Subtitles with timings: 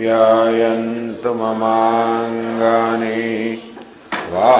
[0.00, 3.58] आप्यायन्तु ममाङ्गानि।
[4.30, 4.54] वा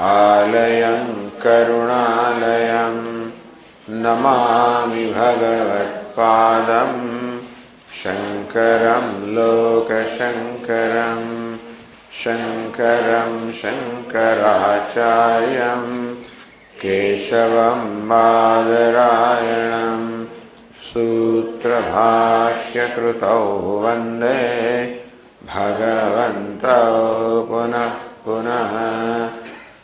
[0.00, 3.00] आलयम् करुणालयम्
[4.02, 7.02] नमामि भगवत्पादम्
[8.02, 11.28] शङ्करम् लोकशङ्करम्
[12.22, 14.32] शङ्करम् शङ्कराचार्यम्
[16.80, 20.08] केशवम् बादरायणम्
[20.88, 21.76] सूत्रभाष्यकृतौ
[23.84, 24.40] वन्दे
[25.52, 26.80] भगवन्तौ
[27.52, 27.94] पुनः
[28.24, 28.74] पुनः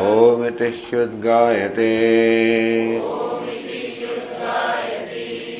[0.00, 1.90] ओमिति ह्युद्गायते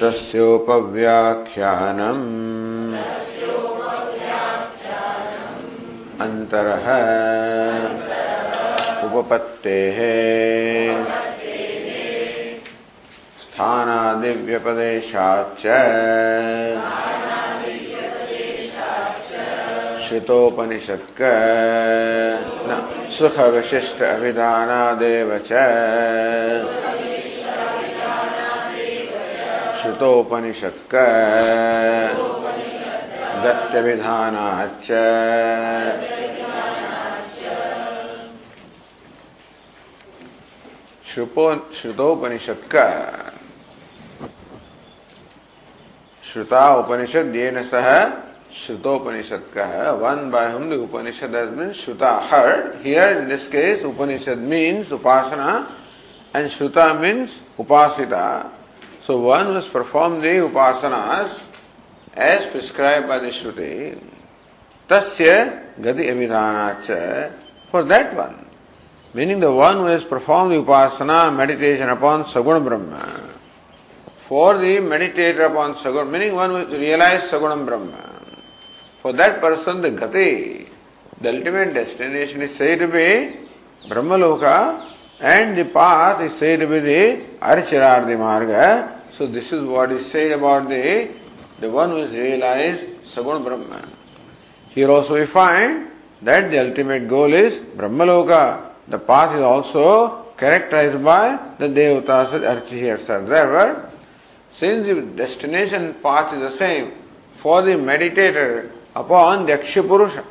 [0.01, 2.47] तस्योपव्याख्यानम्।
[6.21, 6.87] अन्तरः।
[9.07, 9.99] उपपत्तेः।
[13.41, 15.65] स्थानादिव्यपदेशाच्च।
[20.17, 21.19] श्रुतोपनिषत्क
[22.69, 22.71] न।
[23.19, 25.51] सुखविशिष्ट अभिधानादेव च
[29.83, 30.75] श्रुतोपनिषद
[42.75, 42.89] का
[46.33, 48.26] श्रुता उपनिषद ये न सह
[48.57, 52.51] श्रुतोपनिषद का है। वन बाय हम उपनिषद श्रुता, हर।
[52.85, 55.49] Here in this case Upanishad means upasana
[56.35, 57.31] and shruta means
[57.61, 58.27] upasita.
[59.07, 61.01] So one was perform the upasana
[62.23, 63.75] as prescribe by the shruti
[64.91, 65.35] तस्य
[65.81, 66.57] गति अभिधान
[67.73, 68.35] for that one
[69.15, 73.01] meaning the one was perform the upasana meditation upon saguna Brahma
[74.29, 78.16] for the meditator upon saguna meaning one was realise saguna Brahma
[79.07, 80.67] For that person, the gati,
[81.21, 83.37] the ultimate destination is said to be
[83.89, 84.85] Brahmaloka
[85.21, 89.01] and the path is said to be the Archiradi Marga.
[89.17, 91.09] So this is what is said about the,
[91.61, 92.83] the one who has realized
[93.15, 93.89] Saguna Brahma.
[94.71, 95.89] Here also we find
[96.23, 98.73] that the ultimate goal is Brahmaloka.
[98.89, 103.89] The path is also characterized by the devatas archihers are there.
[104.53, 106.91] Since the destination path is the same
[107.41, 110.25] for the meditator upon the Akshapurusha.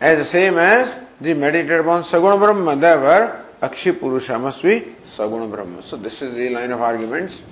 [0.00, 5.82] As same as the meditated upon Saguna Brahma, therefore Akshapurusha must be Saguna Brahma.
[5.86, 7.42] So this is the line of arguments.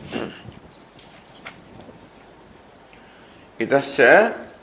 [3.60, 4.04] इतस्य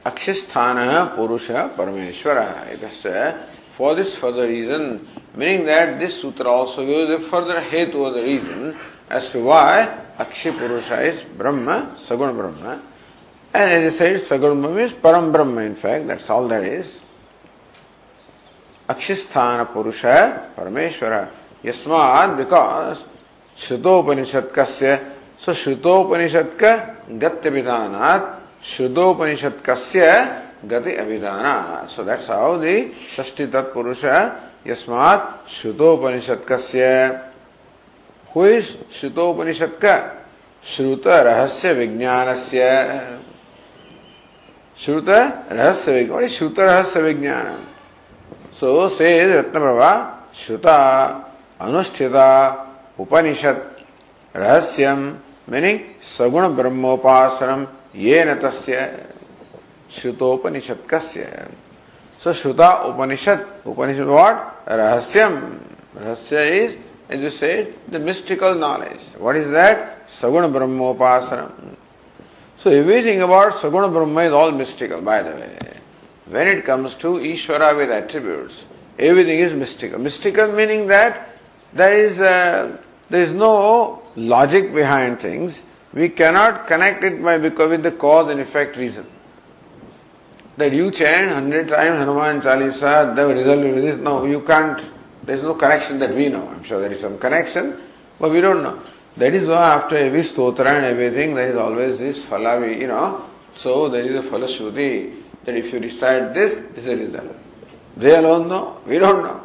[0.08, 0.78] अक्षस्थान
[1.16, 2.38] पुरुष परमेश्वर
[2.74, 3.12] इतस्य
[3.78, 4.84] for this for the reason
[5.38, 8.74] meaning that this sutra also gives a further hetu the reason
[9.18, 9.83] as to why
[10.25, 12.77] akshaya purusha is Brahma सगुण ब्रह्म
[13.56, 16.92] And as I said, Saguna Brahma is Param Brahma in fact, that's all there is.
[18.90, 21.30] Akshisthana Purusha, Parameshwara.
[21.63, 23.02] Yasmad, because
[23.57, 25.10] Shrutopanishad kasya,
[25.40, 31.90] so Shrutopanishad ka Gatya Vidhanat, Shrutopanishad kasya gati abhidhana.
[31.96, 37.31] So that's how the Shashti Tat Purusha Yasmat Shrutopanishad Kasya.
[38.34, 38.66] Who is
[39.00, 40.12] Shrutopanishad ka?
[40.62, 43.35] Shruta Rahasya Vijnanasya.
[44.80, 47.45] श्रुत रहस्य विज्ञान श्रुत रहस्य विज्ञान
[48.60, 49.92] सो से रत्न प्रभा
[50.38, 50.77] श्रुता,
[51.62, 52.30] अनुष्ठिता
[53.00, 53.57] उपनिषद
[54.36, 55.00] रहस्यम
[55.50, 55.80] meaning
[56.18, 58.36] सगुण ब्रह्मोपासनम ये न
[59.95, 61.48] श्रुतोपनिषद कस्य
[62.22, 65.33] सो श्रुता उपनिषद उपनिषद what रहस्यम।
[65.98, 66.74] Rahasya is
[67.13, 67.50] as say
[68.00, 69.77] mystical knowledge what is that
[70.22, 71.50] saguna brahmopasanam.
[72.62, 75.57] So everything about Saguna Brahma is all mystical, by the way.
[76.25, 78.63] When it comes to Ishvara with attributes,
[78.98, 80.00] everything is mystical.
[80.00, 81.30] Mystical meaning that
[81.74, 82.78] there is uh,
[83.10, 85.60] there is no logic behind things.
[85.94, 89.06] We cannot connect it by because with the cause and effect reason.
[90.58, 93.98] That you chant hundred times Hanuman Chalisa, the result is this.
[93.98, 94.81] No, you can't.
[95.24, 96.48] There is no connection that we know.
[96.48, 97.80] I'm sure there is some connection,
[98.19, 98.81] but we don't know.
[99.17, 103.25] That is why after every stotra and everything, there is always this phalavi, you know.
[103.57, 107.35] So there is a phalashruti that if you recite this, this is the result.
[107.95, 109.41] They alone know, we don't know.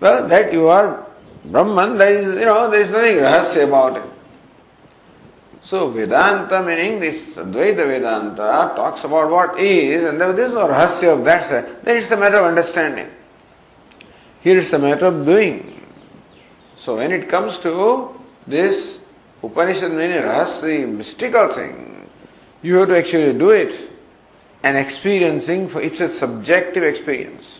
[0.00, 1.06] Well, that you are
[1.44, 4.10] Brahman, there is, you know, there is nothing rahasya about it.
[5.64, 11.18] So Vedanta meaning this Advaita Vedanta talks about what is and there is no rahasya
[11.18, 11.84] of that.
[11.84, 13.08] Then it's a matter of understanding.
[14.42, 15.73] Here it's a matter of doing.
[16.78, 18.98] So when it comes to this
[19.42, 22.08] Upanishad meaning rahasya, mystical thing,
[22.62, 23.90] you have to actually do it
[24.62, 27.58] and experiencing for it's a subjective experience.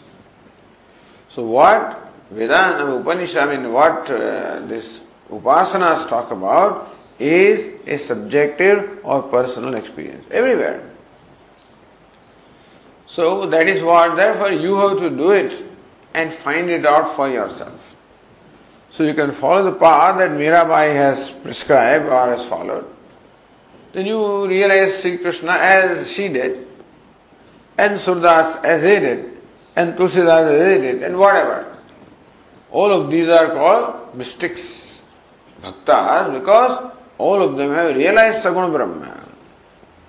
[1.35, 5.01] So what Vedanta Upanishad, I mean what uh, this
[5.31, 10.91] upasanas talk about is a subjective or personal experience everywhere.
[13.07, 15.65] So that is what, therefore you have to do it
[16.15, 17.79] and find it out for yourself.
[18.95, 22.87] So you can follow the path that Mirabai has prescribed or has followed.
[23.93, 26.67] Then you realize Sri Krishna as she did
[27.77, 29.37] and Surdas as he did,
[29.75, 31.77] and Tulsidas as he did, and whatever.
[32.71, 34.63] All of these are called mystics,
[35.63, 39.29] bhaktas, because all of them have realized Saguna Brahma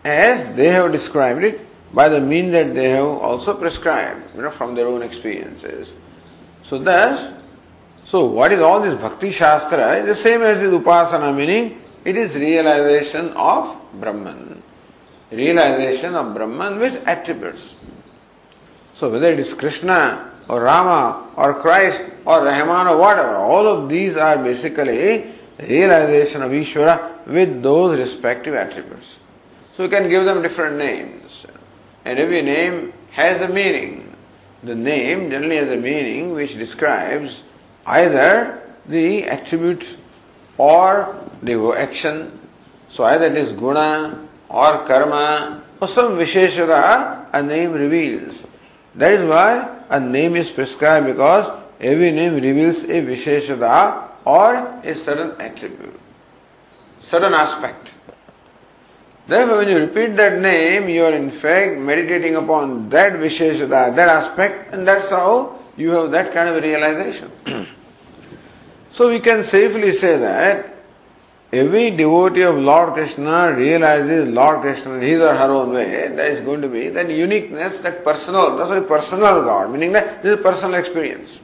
[0.03, 1.61] as they have described it
[1.93, 5.91] by the means that they have also prescribed, you know, from their own experiences.
[6.63, 7.33] So thus,
[8.15, 12.15] so what is all this Bhakti Shastra is the same as this Upasana, meaning it
[12.15, 14.63] is realization of Brahman
[15.31, 17.75] realization of Brahman with attributes.
[18.95, 23.89] So whether it is Krishna or Rama or Christ or Rahman or whatever, all of
[23.89, 29.07] these are basically realization of Ishvara with those respective attributes.
[29.75, 31.45] So we can give them different names.
[32.05, 34.15] And every name has a meaning.
[34.63, 37.41] The name generally has a meaning which describes
[37.85, 39.97] either the attribute
[40.57, 42.39] or the action.
[42.89, 48.41] So either it is guna or karma or some visheshata a name reveals.
[48.95, 54.95] That is why a name is prescribed because every name reveals a visheshata or a
[55.03, 55.99] certain attribute,
[57.01, 57.91] certain aspect.
[59.27, 64.07] Therefore, when you repeat that name, you are in fact meditating upon that visheshata, that
[64.07, 67.67] aspect, and that's how you have that kind of a realization.
[68.93, 70.75] so we can safely say that
[71.51, 76.31] every devotee of Lord Krishna realizes Lord Krishna in his or her own way, there
[76.31, 80.37] is going to be that uniqueness, that personal, that's why personal God, meaning that this
[80.37, 81.39] is personal experience.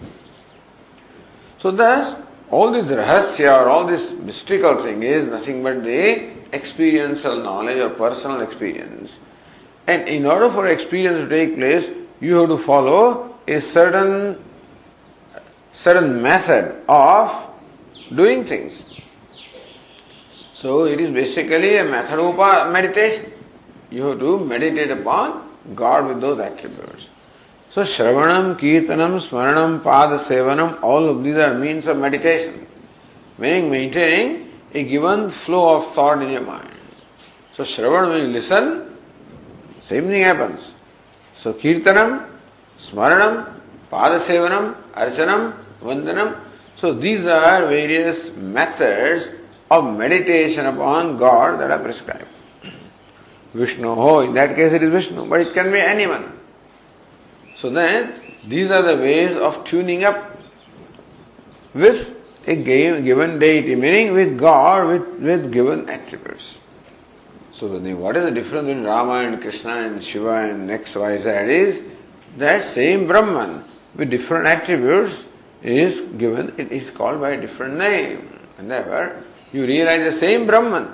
[1.60, 2.20] So thus,
[2.50, 7.92] all this rahasya or all this mystical thing is nothing but the experiential knowledge or
[7.92, 9.12] personal experience.
[9.88, 11.90] And in order for experience to take place,
[12.20, 14.44] you have to follow a certain
[15.74, 17.50] certain method of
[18.16, 18.82] doing things.
[20.56, 23.32] So it is basically a method of meditation.
[23.90, 27.08] You have to meditate upon God with those attributes.
[27.72, 32.68] So Shravanam, Kirtanam, Smaranam, Pada Sevanam, all of these are means of meditation.
[33.38, 36.70] Meaning maintaining a given flow of thought in your mind.
[37.56, 38.98] So Shravanam, when you listen,
[39.82, 40.74] same thing happens.
[41.38, 42.31] So Kirtanam,
[42.80, 43.60] Smaranam,
[43.92, 46.40] Pada Sevanam, Archanam, Vandanam.
[46.78, 49.30] So these are various methods
[49.70, 52.28] of meditation upon God that are prescribed.
[53.54, 56.40] Vishnu, oh, in that case it is Vishnu, but it can be anyone.
[57.58, 60.38] So then, these are the ways of tuning up
[61.74, 62.16] with
[62.48, 66.58] a given deity, meaning with God, with, with given attributes.
[67.54, 71.30] So what is the difference between Rama and Krishna and Shiva and X, Y, Z
[71.30, 71.84] is
[72.38, 73.64] that same Brahman
[73.96, 75.24] with different attributes
[75.62, 78.28] is given, it is called by a different name.
[78.58, 80.88] Therefore, you realize the same Brahman,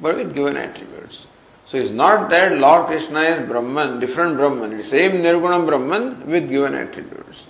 [0.00, 1.26] but with given attributes.
[1.66, 4.72] So it's not that Lord Krishna is Brahman, different Brahman.
[4.72, 7.46] It's same Nirguna Brahman with given attributes.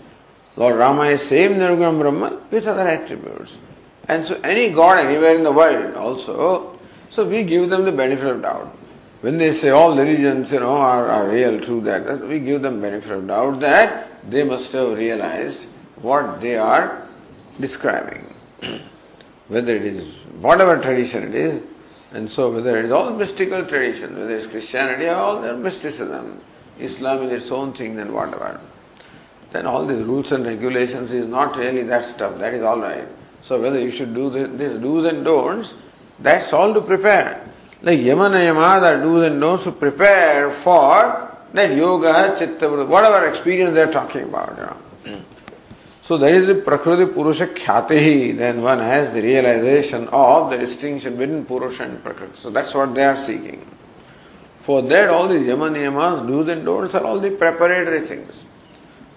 [0.57, 3.53] Lord Rama is same Nirgunam Brahman with other attributes.
[4.09, 6.79] And so any god anywhere in the world also,
[7.11, 8.77] so we give them the benefit of doubt.
[9.21, 12.81] When they say all religions, you know, are, are real, true that, we give them
[12.81, 15.61] benefit of doubt that they must have realized
[16.01, 17.07] what they are
[17.59, 18.35] describing.
[19.51, 21.63] whether it is whatever tradition it is,
[22.13, 25.57] and so whether it is all mystical tradition, whether it is Christianity or all their
[25.57, 26.41] mysticism,
[26.79, 28.61] Islam is its own thing and whatever,
[29.51, 33.09] then all these rules and regulations is not really that stuff, that is alright.
[33.43, 35.75] So whether you should do this, this do's and don'ts,
[36.21, 37.50] that's all to prepare.
[37.83, 43.91] Like Yama, the do's and don'ts to prepare for that yoga, chitta, whatever experience they're
[43.91, 44.77] talking about, you know.
[46.03, 51.17] So there is the Prakriti Purusha Khyatihi, then one has the realization of the distinction
[51.17, 52.33] between Purusha and Prakriti.
[52.41, 53.65] So that's what they are seeking.
[54.63, 58.35] For that all the Yama Niyamas, do's and don'ts are all the preparatory things.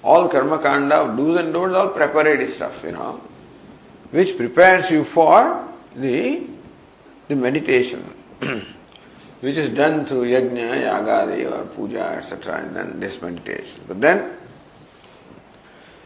[0.03, 3.20] All Karma Kanda, do's and don'ts, all preparatory stuff, you know,
[4.12, 6.48] which prepares you for the,
[7.27, 8.12] the meditation,
[9.42, 12.64] which is done through Yajna, Yagadi or Puja, etc.
[12.64, 13.82] and then this meditation.
[13.88, 14.38] But then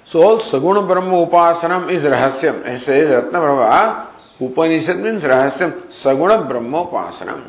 [0.09, 2.65] So all Saguna Brahma Upasanam is Rahasyam.
[2.65, 4.07] It says Ratna Prabha,
[4.39, 7.43] Upanishad means Rahasyam, Saguna Brahma Upasanam.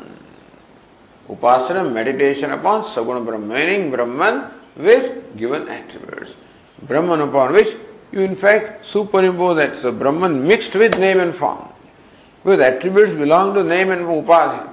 [1.29, 6.33] Upasana, meditation upon Saguna Brahma, meaning Brahman with given attributes.
[6.81, 7.77] Brahman upon which
[8.11, 9.81] you in fact superimpose that.
[9.81, 11.69] So Brahman mixed with name and form.
[12.43, 14.67] Because attributes belong to name and upadhi.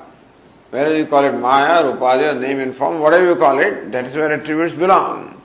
[0.76, 4.14] Whether you call it Maya or name and form, whatever you call it, that is
[4.14, 5.40] where attributes belong.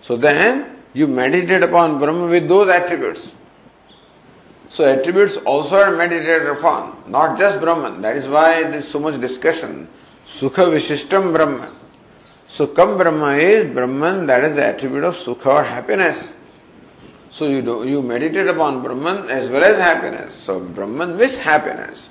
[0.00, 3.20] So then, you meditate upon Brahma with those attributes.
[4.70, 8.00] So attributes also are meditated upon, not just Brahman.
[8.00, 9.88] That is why there is so much discussion.
[10.38, 11.74] Sukha Vishishtam Brahman.
[12.48, 16.30] Sukham Brahma is Brahman, that is the attribute of Sukha or happiness.
[17.30, 20.34] So you do, you meditate upon Brahman as well as happiness.
[20.34, 22.08] So Brahman with happiness.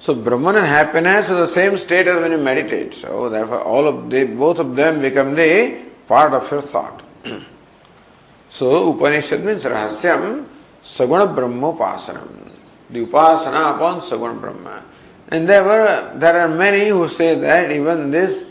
[0.00, 2.94] So Brahman and happiness are the same state as when you meditate.
[2.94, 7.02] So therefore all of they, both of them become the part of your thought.
[8.52, 10.44] So Upanishad means Rahasyam
[10.84, 12.50] Saguna Brahma Upasanam.
[12.90, 14.82] The Upasana upon Saguna Brahma.
[15.28, 18.44] And there were there are many who say that even this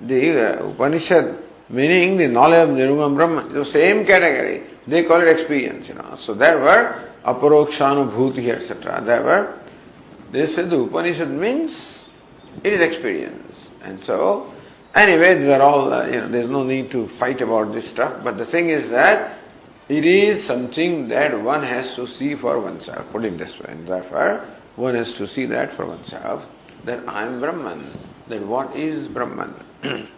[0.00, 1.38] the uh, Upanishad
[1.68, 4.62] meaning the knowledge of Nirguna Brahma, the same category.
[4.86, 6.16] They call it experience, you know.
[6.20, 9.02] So there were aparokshanubhuti, etc.
[9.04, 9.58] There were
[10.36, 12.08] they said the Upanishad means
[12.62, 13.68] it is experience.
[13.82, 14.52] And so
[14.96, 18.24] Anyway, these are all, uh, you know, there's no need to fight about this stuff,
[18.24, 19.38] but the thing is that
[19.90, 23.66] it is something that one has to see for oneself, put it this way.
[23.68, 26.42] And therefore, one has to see that for oneself,
[26.84, 27.92] that I am Brahman,
[28.28, 29.52] that what is Brahman.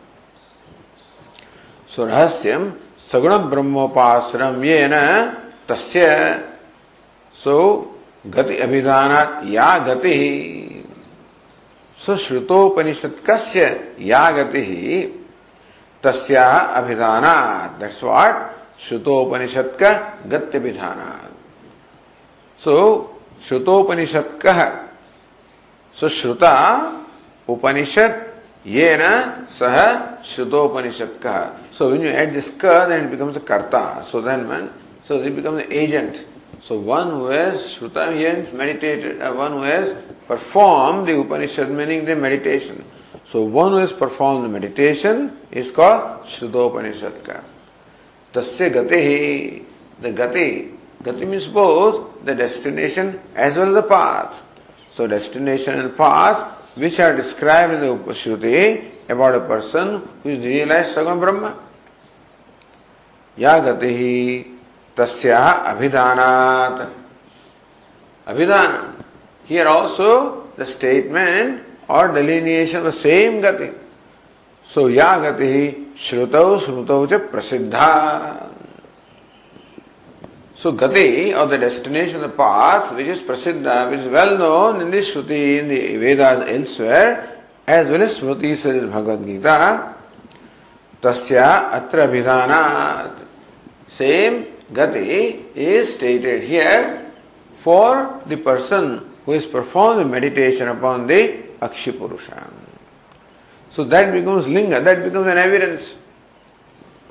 [1.89, 2.79] so, rahasyam,
[3.11, 6.55] saguna brahmopasram yena tasya,
[7.35, 10.17] so, gati abhidanat ya gati
[11.99, 13.65] सुश्रुतोपनिषद कस्य
[14.01, 14.65] या गति,
[16.05, 16.47] तस्या
[16.79, 17.25] अभिधान
[17.81, 18.35] that's what
[18.87, 19.91] श्रुतोपनिषद का
[20.31, 21.01] गत्य विधान
[22.63, 22.77] सो
[23.49, 24.65] श्रुतोपनिषद कह
[25.99, 26.55] सुश्रुता
[27.49, 28.25] उपनिषद
[28.67, 29.11] ये न
[29.59, 29.77] सह
[30.35, 31.39] श्रुतोपनिषद कह
[31.79, 34.69] so when you add this क then it becomes karta so then man
[35.09, 36.17] so it becomes agent
[36.63, 39.97] So one who has Shruta meditated, uh, one who has
[40.27, 42.85] performed the Upanishad, meaning the meditation.
[43.31, 47.45] So one who has performed the meditation is called Shrutopanishadka.
[48.33, 49.65] Tasya gati,
[50.01, 54.43] the gati, gati means both the destination as well as the path.
[54.95, 60.45] So destination and path which are described in the Upashruti about a person who is
[60.45, 61.57] realized Sagam Brahma.
[63.37, 64.58] Ya gati
[64.99, 65.39] तस्या
[65.73, 66.81] अभिधानात।
[68.27, 68.71] Abhidhana
[69.51, 70.15] here also
[70.59, 73.71] the statement or delineation the same gati
[74.71, 75.67] so या गति ही
[76.07, 77.89] श्रुतौ च प्रसिद्धा
[80.63, 84.91] so gati or the destination the path which is prasiddha which is well known in
[84.91, 87.09] the shruti in the Vedas elsewhere
[87.79, 88.75] as well smriti sir
[91.03, 93.28] तस्या अत्र अभिधानात
[93.97, 97.13] Same Gati is stated here
[97.63, 102.51] for the person who has performed the meditation upon the Akshipurusha.
[103.71, 105.95] So that becomes linga, that becomes an evidence.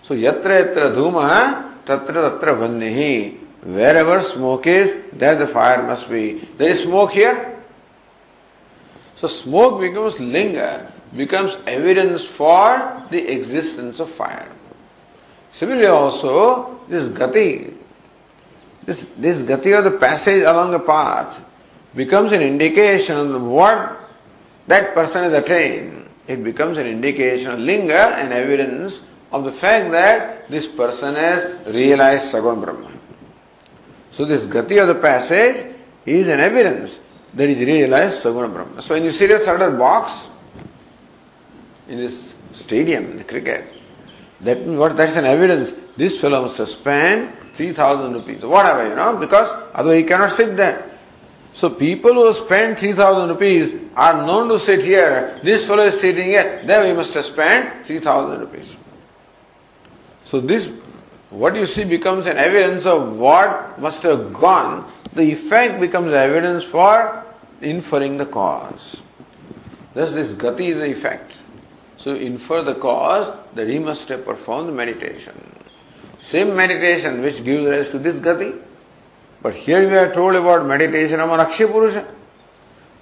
[0.03, 3.37] So yatra yatra dhuma tatra tatra vannihi.
[3.63, 6.47] Wherever smoke is, there the fire must be.
[6.57, 7.61] There is smoke here.
[9.17, 14.51] So smoke becomes linga, becomes evidence for the existence of fire.
[15.57, 17.73] Similarly also, this gati,
[18.85, 21.39] this, this gati of the passage along the path
[21.95, 23.99] becomes an indication of what
[24.67, 26.07] that person has attained.
[26.27, 28.99] It becomes an indication of linga and evidence
[29.31, 32.99] of the fact that this person has realized Sagun Brahman.
[34.11, 36.99] So this gati of the passage is an evidence
[37.33, 38.81] that is realized Saguna Brahma.
[38.81, 40.27] So when you see a certain box
[41.87, 43.76] in this stadium, in the cricket,
[44.41, 45.71] that what that's an evidence.
[45.95, 50.37] This fellow must have spent three thousand rupees, whatever, you know, because otherwise he cannot
[50.37, 50.91] sit there.
[51.53, 55.39] So people who spend three thousand rupees are known to sit here.
[55.43, 56.63] This fellow is sitting here.
[56.67, 58.75] There he must have spent three thousand rupees.
[60.25, 60.67] So this,
[61.31, 64.91] what you see becomes an evidence of what must have gone.
[65.13, 67.25] The effect becomes evidence for
[67.61, 68.97] inferring the cause.
[69.95, 71.33] Thus this gati is the effect.
[72.07, 75.35] So infer the cause that he must have performed meditation.
[76.21, 78.57] Same meditation which gives rise to this gati.
[79.41, 82.07] But here we are told about meditation among Akshi Purusha.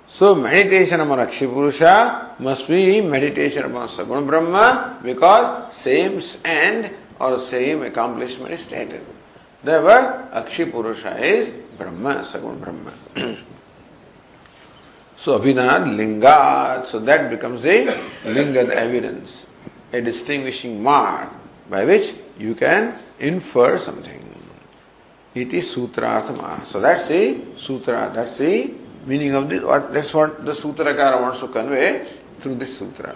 [0.09, 7.47] So meditation among Akshi Purusha must be meditation among Saguna Brahma because same end or
[7.47, 9.05] same accomplishment is stated.
[9.63, 13.37] Therefore, Akshi Purusha is Brahma, Saguna Brahma.
[15.17, 17.85] So Abhinad Lingat, so that becomes a
[18.23, 19.45] Lingad evidence,
[19.93, 21.29] a distinguishing mark
[21.69, 24.21] by which you can infer something.
[25.33, 26.65] It is Sutrarthama.
[26.67, 28.73] So that's the Sutra, that's the
[29.05, 32.07] meaning of this, what, that's what the Sutrakara wants to convey
[32.39, 33.15] through this Sutra.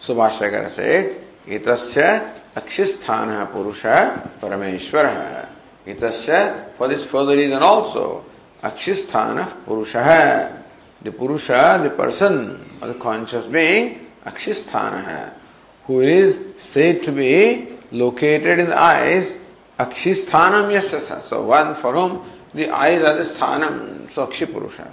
[0.00, 5.48] So Bhashyakara said, Itasya Akshistana Purusha Parameshwara.
[5.86, 8.24] Itasya, for this further reason also,
[8.64, 10.64] अक्षिस्थान पुरुष। है
[11.04, 12.36] the purusha the person
[12.82, 13.90] or conscious being
[14.26, 15.24] akshi है।
[15.88, 17.34] Who is said be
[17.94, 19.34] located in eyes
[19.80, 20.94] akshi sthanam yes
[21.28, 21.42] so.
[21.42, 22.18] One for whom
[22.56, 23.78] the eyes are sthanam
[24.14, 24.78] so akshi purusha.
[24.80, 24.90] है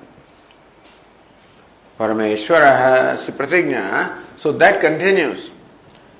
[2.00, 3.83] परमेश्वर है श्री प्रतिज्ञा।
[4.44, 5.51] So that continues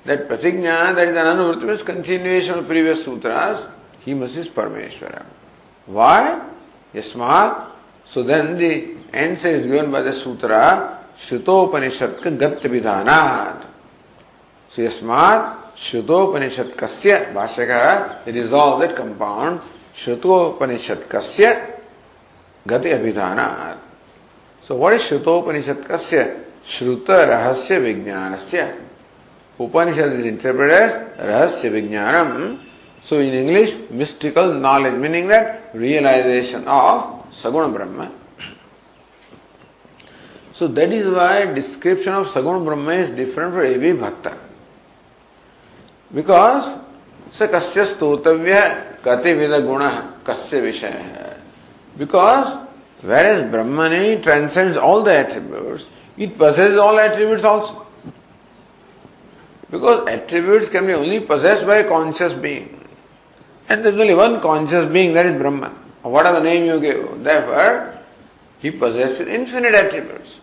[0.08, 3.32] that pratijna that is anuvritta continuation of previous sutra
[4.08, 5.13] he must is Parameshwara.
[5.13, 5.22] है
[5.88, 6.34] why
[6.95, 7.49] यस्मात
[8.12, 8.62] so then the
[9.15, 10.53] answer is given by the sutra
[11.27, 13.10] श्रुतोपनिषद का गत विधान
[14.73, 15.39] सो यस्मात
[15.84, 19.60] श्रुतोपनिषद कस्य भाष्यकार रिजॉल्व दैट कंपाउंड
[20.03, 21.53] श्रुतोपनिषद कस्य
[22.65, 23.39] गति अभिधान
[24.65, 26.23] सो वट इज़ श्रुतोपनिषद कस्य
[26.69, 28.63] श्रुत रहस्य विज्ञान से
[29.60, 32.31] उपनिषद इज़ इंटरप्रेटेड रहस्य विज्ञानम
[33.05, 38.12] So in English, mystical knowledge, meaning that realization of Saguna Brahma.
[40.55, 44.37] So that is why description of Saguna Brahma is different for every bhakta.
[46.12, 46.79] Because
[47.33, 48.61] स कस्य स्तोतव्य
[49.05, 49.87] कति with गुण
[50.27, 51.31] कस्य विषय है
[51.96, 52.66] because
[53.03, 57.87] whereas Brahmani transcends all the attributes, it possesses all attributes also.
[59.70, 62.74] Because attributes can be only possessed by a conscious being.
[63.67, 65.71] And there's only one conscious being, that is Brahman.
[66.04, 67.23] Whatever name you give.
[67.23, 67.99] Therefore,
[68.60, 70.39] he possesses infinite attributes.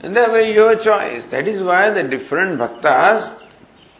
[0.00, 1.24] And therefore your choice.
[1.26, 3.36] That is why the different bhaktas,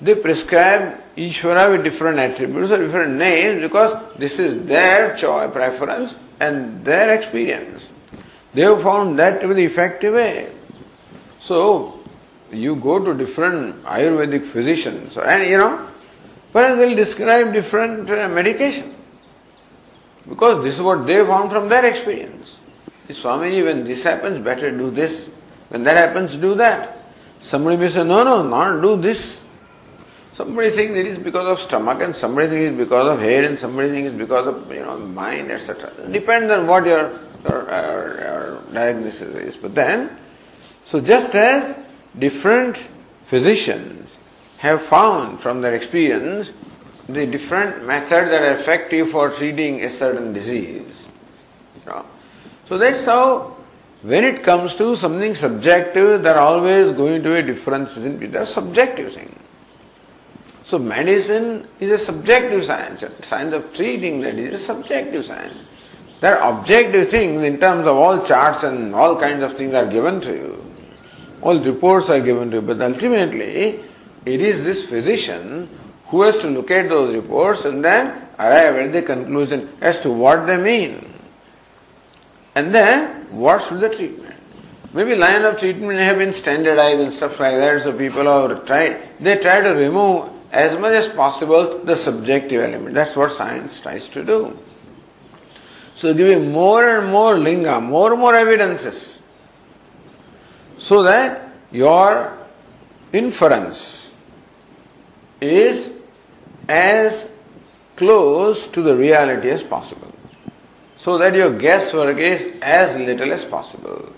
[0.00, 6.14] they prescribe Ishvara with different attributes or different names because this is their choice, preference
[6.38, 7.90] and their experience.
[8.54, 10.50] They have found that to be the effective way.
[11.42, 12.00] So,
[12.50, 15.88] you go to different Ayurvedic physicians, and you know,
[16.52, 18.94] but they'll describe different uh, medication.
[20.28, 22.58] Because this is what they found from their experience.
[23.08, 25.28] Swamiji, when this happens, better do this.
[25.68, 27.04] When that happens, do that.
[27.40, 29.40] Somebody may say, no, no, not do this.
[30.36, 33.58] Somebody thinks it is because of stomach, and somebody thinks it's because of head, and
[33.58, 35.92] somebody thinks it's because of you know mind, etc.
[36.10, 39.56] Depends on what your, your, your, your diagnosis is.
[39.56, 40.16] But then,
[40.86, 41.74] so just as
[42.18, 42.78] different
[43.26, 44.08] physicians
[44.60, 46.50] have found from their experience
[47.08, 51.04] the different methods that are effective for treating a certain disease.
[52.68, 53.56] So that's how
[54.02, 58.30] when it comes to something subjective, there are always going to be differences in.
[58.30, 59.34] They're subjective things.
[60.66, 63.02] So medicine is a subjective science.
[63.26, 65.56] Science of treating that is a subjective science.
[66.20, 69.86] There are objective things in terms of all charts and all kinds of things are
[69.86, 70.70] given to you
[71.42, 73.80] all reports are given to you, but ultimately
[74.26, 75.68] it is this physician
[76.06, 80.10] who has to look at those reports and then arrive at the conclusion as to
[80.10, 81.12] what they mean.
[82.54, 84.34] And then what should the treatment?
[84.92, 89.00] Maybe line of treatment have been standardized and stuff like that, so people have tried,
[89.20, 92.94] they try to remove as much as possible the subjective element.
[92.94, 94.58] That's what science tries to do.
[95.94, 99.18] So giving more and more linga, more and more evidences,
[100.78, 102.36] so that your
[103.12, 104.09] inference
[105.40, 105.88] is
[106.68, 107.28] as
[107.96, 110.12] close to the reality as possible.
[110.98, 114.12] So that your guesswork is as little as possible.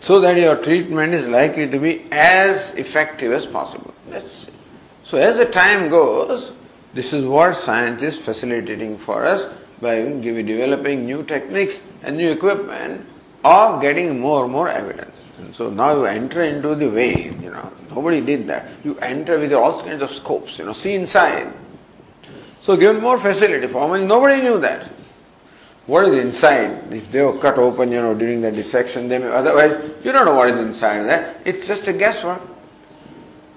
[0.00, 3.94] So that your treatment is likely to be as effective as possible.
[4.08, 4.54] That's it.
[5.04, 6.52] So as the time goes,
[6.94, 13.06] this is what science is facilitating for us by developing new techniques and new equipment
[13.44, 15.14] of getting more and more evidence.
[15.54, 18.70] So now you enter into the way, you know, nobody did that.
[18.84, 21.52] You enter with all kinds of scopes, you know, see inside.
[22.62, 24.90] So given more facility for women, nobody knew that.
[25.86, 26.92] What is inside?
[26.92, 30.26] If they were cut open, you know, during the dissection, they may, otherwise, you don't
[30.26, 31.40] know what is inside there.
[31.44, 32.40] It's just a guesswork.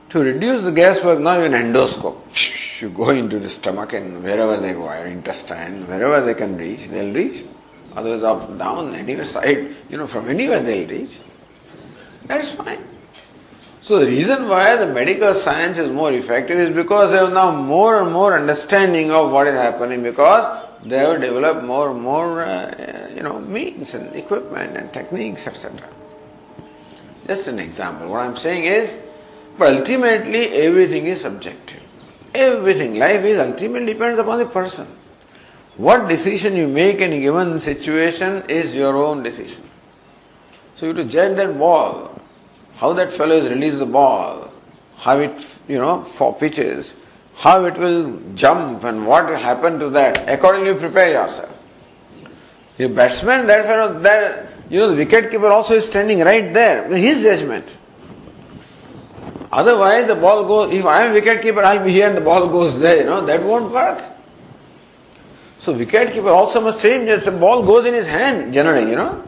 [0.09, 2.21] To reduce the guesswork, now you an endoscope.
[2.81, 6.88] You go into the stomach and wherever they go, your intestine, wherever they can reach,
[6.89, 7.45] they'll reach.
[7.95, 11.19] Otherwise, up, down, anywhere side, you know, from anywhere they'll reach.
[12.27, 12.83] That is fine.
[13.81, 17.51] So the reason why the medical science is more effective is because they have now
[17.51, 22.43] more and more understanding of what is happening because they have developed more and more,
[22.43, 25.88] uh, you know, means and equipment and techniques, etc.
[27.27, 28.09] Just an example.
[28.09, 28.89] What I'm saying is,
[29.57, 31.81] but ultimately everything is subjective.
[32.33, 34.88] Everything, life is ultimately depends upon the person.
[35.77, 39.69] What decision you make in a given situation is your own decision.
[40.75, 42.14] So you have to judge that ball,
[42.75, 44.51] how that fellow has released the ball,
[44.97, 46.93] how it, you know, for pitches,
[47.35, 50.29] how it will jump and what will happen to that.
[50.29, 51.51] Accordingly prepare yourself.
[52.77, 56.88] The batsman, that fellow, that, you know, the wicket keeper also is standing right there.
[56.95, 57.65] His judgment.
[59.51, 62.47] Otherwise, the ball goes, if I am wicket keeper, I'll be here and the ball
[62.47, 64.03] goes there, you know, that won't work.
[65.59, 69.23] So wicket keeper also must just the ball goes in his hand, generally, you know.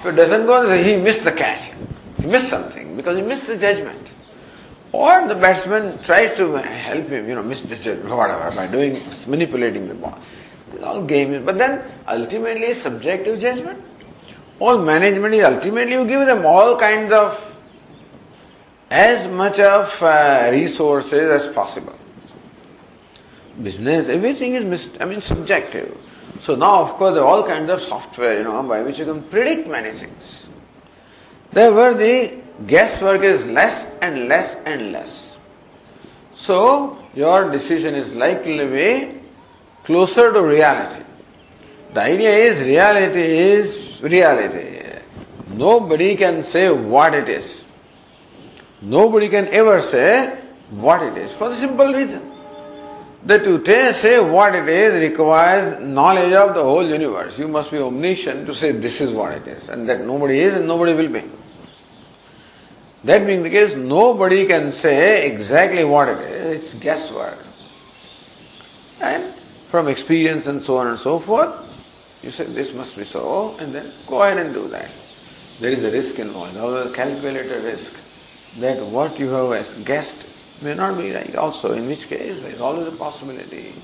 [0.00, 1.70] If it doesn't go, he missed the catch.
[2.18, 4.12] He missed something because he missed the judgment.
[4.92, 9.02] Or the batsman tries to help him, you know, miss the judgment, whatever, by doing,
[9.26, 10.18] manipulating the ball.
[10.72, 13.82] It's all game, but then ultimately subjective judgment.
[14.58, 17.38] All management is ultimately you give them all kinds of
[18.90, 21.94] as much of uh, resources as possible.
[23.62, 25.96] Business, everything is, mis- I mean, subjective.
[26.42, 29.04] So now, of course, there are all kinds of software, you know, by which you
[29.04, 30.48] can predict many things.
[31.56, 32.34] Therefore, the
[32.66, 35.38] guesswork is less and less and less.
[36.36, 39.22] So, your decision is likely to be
[39.84, 41.02] closer to reality.
[41.94, 44.82] The idea is reality is reality.
[45.48, 47.64] Nobody can say what it is.
[48.82, 50.38] Nobody can ever say
[50.68, 52.32] what it is for the simple reason
[53.24, 57.38] that to say what it is requires knowledge of the whole universe.
[57.38, 60.54] You must be omniscient to say this is what it is and that nobody is
[60.54, 61.24] and nobody will be.
[63.04, 66.64] That being the case, nobody can say exactly what it is.
[66.64, 67.38] It's guesswork.
[69.00, 69.34] And
[69.70, 71.54] from experience and so on and so forth,
[72.22, 74.90] you say this must be so and then go ahead and do that.
[75.60, 77.92] There is a risk involved, a calculated risk
[78.58, 80.26] that what you have guessed
[80.62, 83.74] may not be right also, in which case there is always a possibility.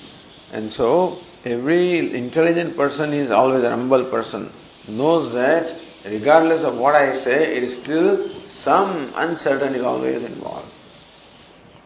[0.53, 4.53] And so every intelligent person is always a humble person,
[4.88, 10.69] knows that regardless of what I say, it is still some uncertainty always involved.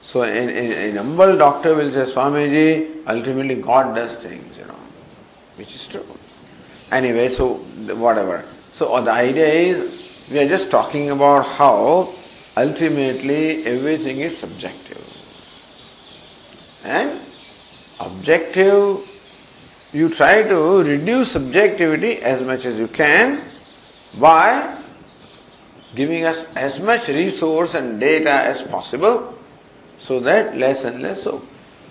[0.02, 4.78] So a, humble doctor will say, Swamiji, ultimately God does things, you know,
[5.56, 6.06] which is true.
[6.92, 7.54] Anyway, so
[7.94, 8.44] whatever.
[8.72, 12.14] So oh, the idea is, we are just talking about how
[12.56, 15.04] ultimately everything is subjective.
[16.84, 17.20] And
[17.98, 19.00] objective,
[19.92, 23.42] you try to reduce subjectivity as much as you can
[24.14, 24.82] by
[25.94, 29.34] giving us as much resource and data as possible
[29.98, 31.42] so that less and less so.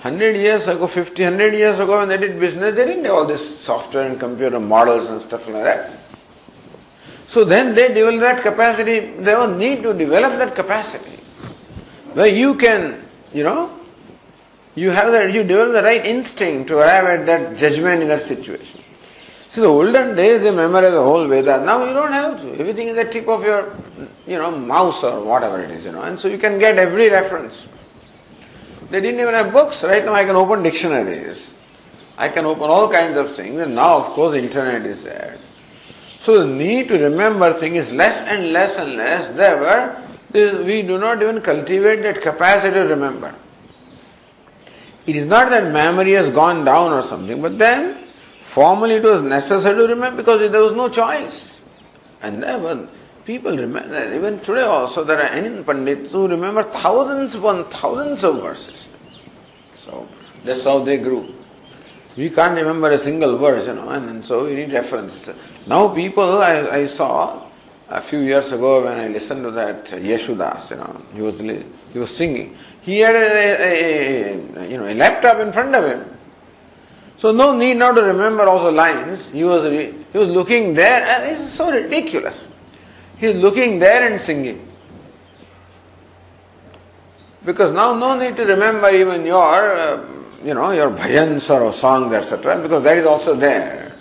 [0.02, 3.26] 100 years ago, 50, 100 years ago when they did business, they didn't have all
[3.26, 6.00] this software and computer models and stuff like that.
[7.28, 11.20] So then they develop that capacity, they will need to develop that capacity.
[12.14, 13.80] Where you can, you know,
[14.76, 18.26] you have that, you develop the right instinct to arrive at that judgment in that
[18.28, 18.82] situation.
[19.56, 21.64] See, the olden days they memorize the whole Veda.
[21.64, 22.60] Now you don't have to.
[22.60, 23.74] Everything is at the tip of your,
[24.28, 26.02] you know, mouse or whatever it is, you know.
[26.02, 27.66] And so you can get every reference.
[28.92, 29.82] They didn't even have books.
[29.82, 31.52] Right now I can open dictionaries.
[32.18, 33.58] I can open all kinds of things.
[33.62, 35.40] And now, of course, the internet is there.
[36.24, 39.34] So the need to remember things is less and less and less.
[39.38, 40.04] Therefore,
[40.66, 43.34] we do not even cultivate that capacity to remember.
[45.08, 48.05] It is not that memory has gone down or something, but then
[48.56, 51.60] formally it was necessary to remember because there was no choice.
[52.22, 52.88] And therefore,
[53.26, 58.38] people remember, even today also there are any Pandits who remember thousands upon thousands of
[58.42, 58.88] verses.
[59.84, 60.08] So
[60.46, 61.36] that's how they grew.
[62.16, 65.14] We can't remember a single verse, you know, and, and so we need reference.
[65.68, 67.50] Now people, I, I saw
[67.90, 71.40] a few years ago when I listened to that Yesudas, you know, he was
[71.92, 72.58] he was singing.
[72.82, 76.15] He had a, a, a, you know a laptop in front of him.
[77.18, 79.24] So no need now to remember all the lines.
[79.32, 79.72] He was
[80.12, 82.38] he was looking there, and it's so ridiculous.
[83.18, 84.68] He is looking there and singing.
[87.46, 90.06] Because now no need to remember even your, uh,
[90.44, 93.96] you know, your bhajans or songs, etc., because that is also there.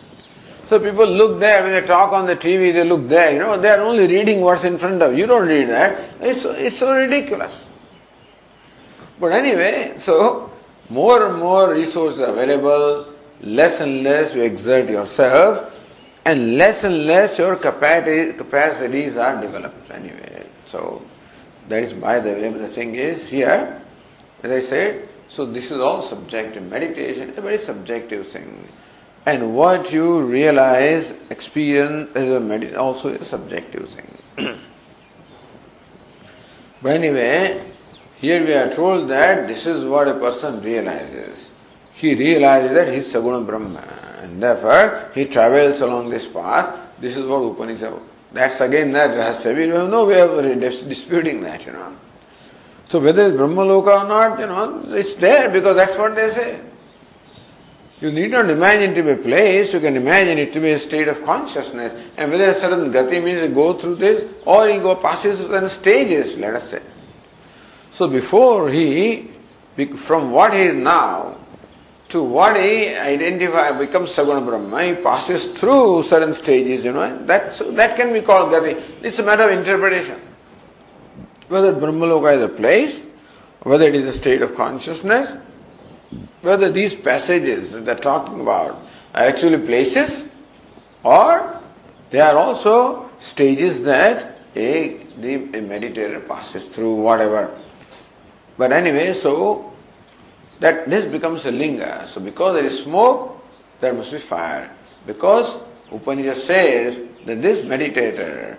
[0.69, 3.61] So people look there, when they talk on the TV, they look there, you know,
[3.61, 5.19] they are only reading what's in front of you.
[5.19, 6.15] You don't read that.
[6.21, 7.65] It's, it's so ridiculous.
[9.21, 10.51] But anyway, so
[10.89, 15.73] more and more resources available, less and less you exert yourself,
[16.25, 20.47] and less and less your capacity, capacities are developed anyway.
[20.69, 21.03] So
[21.69, 23.83] that is by the way, the thing is here,
[24.43, 26.63] as I said, so this is all subjective.
[26.63, 28.69] Meditation is a very subjective thing.
[29.27, 34.19] And what you realize, experience is a med- also a subjective thing.
[36.83, 37.65] but anyway,
[38.21, 41.51] here we are told that this is what a person realizes.
[41.95, 43.83] He realizes that he is Saguna Brahma.
[44.23, 46.79] And therefore, he travels along this path.
[47.01, 48.01] This is what Upanishad.
[48.33, 49.55] That's again that Rahasya.
[49.55, 51.97] We have no way of disputing that, you know.
[52.89, 56.61] So whether it's Brahmaloka or not, you know, it's there because that's what they say.
[58.01, 60.73] You need not imagine it to be a place, you can imagine it to be
[60.73, 61.93] a state of consciousness.
[62.17, 65.71] And whether a certain gati means you go through this, or he go passes certain
[65.71, 66.83] stages, let us say.
[67.95, 69.31] So before he,
[69.99, 71.39] from what he is now,
[72.09, 77.55] to what he identifies, becomes Saguna Brahma, he passes through certain stages, you know, that,
[77.55, 78.83] so that can be called gati.
[79.01, 80.21] It's a matter of interpretation.
[81.47, 83.01] Whether Brahmaloka is a place,
[83.63, 85.37] whether it is a state of consciousness,
[86.43, 88.73] whether these passages that they're talking about
[89.15, 90.25] are actually places
[91.05, 91.61] or
[92.11, 97.61] they are also stages that a, the, a meditator passes through, whatever.
[98.57, 99.73] But anyway, so
[100.61, 102.09] that this becomes a linga.
[102.13, 103.45] So because there is smoke,
[103.81, 104.71] there must be fire.
[105.07, 108.57] Because Upanishad says that this meditator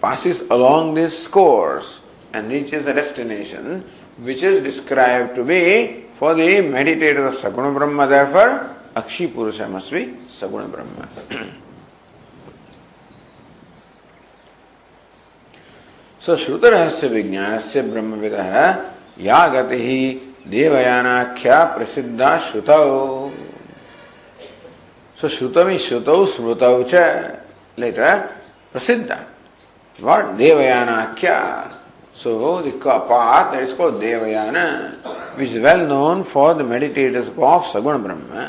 [0.00, 2.00] passes along this course
[2.32, 3.84] and reaches the destination
[4.18, 9.90] which is described to be for the meditator of Saguna Brahma, therefore Akshi Purusha must
[9.90, 11.08] be Saguna Brahma.
[16.20, 20.10] so Shrutarahasya Vijnanasya Brahmavidah या गति ही
[20.48, 23.30] देवयानाख्या प्रसिद्धा श्रुतौ।
[25.20, 26.94] सो श्रुतमी श्रुतौ, स्मृतौ च
[27.78, 28.16] letter
[28.72, 29.18] प्रसिद्ध।
[30.02, 31.38] What देवयानाख्या।
[32.16, 34.56] सो that is called Devayana
[35.38, 38.46] which well known for the meditators of saguna Brahma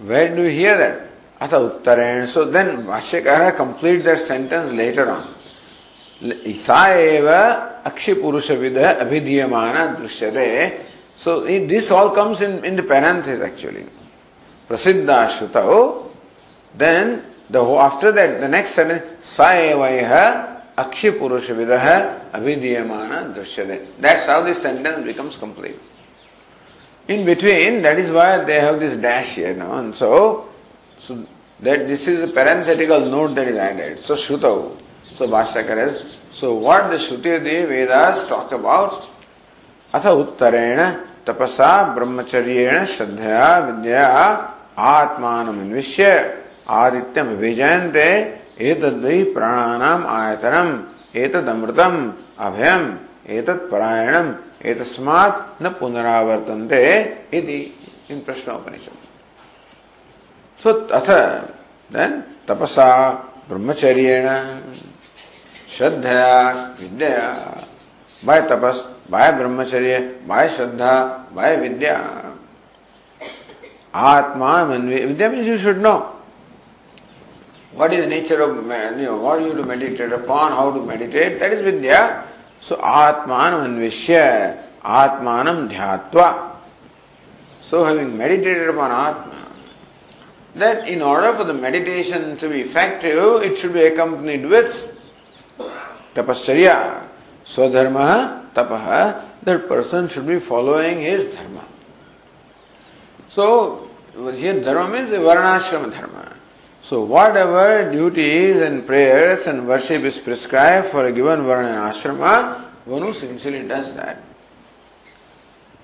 [0.00, 5.24] where do here that अथ उत्तरेण so then Bhashyakara complete that sentence later on
[6.66, 6.82] सा
[7.83, 10.47] सा एव अक्षिपुरुषविद अभिधीयमान दृश्यते
[11.23, 13.85] so this all comes in in the parenthesis actually
[14.69, 15.83] प्रसिद्धा श्रुतौ
[16.73, 17.19] then
[17.51, 19.01] the after that the next sentence
[19.35, 19.83] सा एव
[20.83, 25.87] अक्षिपुरुषविद अभिधीयमान दृश्यते that's how this sentence becomes complete
[27.09, 30.47] in between that is why they have this dash here now and so
[30.99, 31.15] so
[31.59, 34.77] that this is a parenthetical note that is added so shrutau
[35.17, 39.04] So Bhashyakar so what the Shruti Vedas talk about,
[39.94, 40.78] अथ उत्तरेण
[41.26, 44.06] तपसा ब्रह्मचर्येण श्रद्धया विद्या
[44.92, 46.06] आत्मानमन्विष्य
[46.78, 48.08] आदित्यम विजयन्ते
[48.70, 50.70] एतद्वै प्राणानाम आयतनम
[51.22, 51.94] एतदमृतम
[52.46, 52.84] अभयम
[53.36, 54.32] एतत् परायणम
[54.70, 56.82] एतस्मात् न पुनरावर्तन्ते
[57.38, 57.60] इति
[58.10, 58.98] इन प्रश्नोपनिषद
[60.62, 61.10] सो अथ
[62.48, 62.90] तपसा
[63.48, 64.26] ब्रह्मचर्येण
[65.76, 66.50] श्रद्धया
[66.80, 67.20] विद्या
[68.24, 70.92] by tapas by brahmacharya by shraddha
[71.34, 71.96] by vidya.
[73.94, 75.94] Atma vidya mean you should know
[77.74, 78.50] what is nature of
[79.22, 82.00] what you to meditate upon how to meditate that is vidya
[82.68, 84.18] so आत्मान अन्विष्य
[85.02, 86.30] आत्मान ध्यात्वा
[87.70, 89.32] so having meditated upon atma
[90.56, 94.93] That in order for the meditation to be effective, it should be accompanied with
[96.14, 97.08] tapasarya,
[97.46, 101.64] swadharma, tapah, that person should be following his dharma.
[103.30, 106.34] So, here dharma means the varnashrama dharma.
[106.84, 112.62] So whatever duties and prayers and worship is prescribed for a given varna and ashrama,
[112.84, 114.22] one who sincerely does that.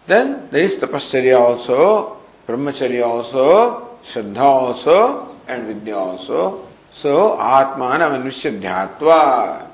[0.06, 6.68] Then there is tapasya also, brahmacharya also, shraddha also, and vidya also.
[6.92, 9.68] So atmana manvishya dhyatva.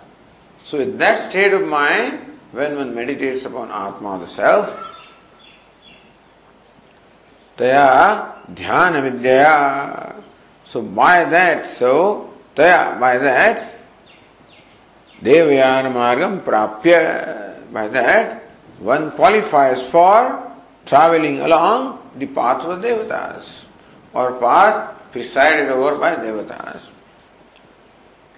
[0.64, 4.70] So in that state of mind, when one meditates upon Atma, the self,
[7.56, 10.14] taya dhyana vidya.
[10.64, 13.74] So by that, so taya, by that,
[15.20, 18.42] Devayana Margam Prapya, by that,
[18.78, 20.52] one qualifies for
[20.84, 23.64] traveling along the path of the Devatas,
[24.12, 26.80] or path presided over by Devatas.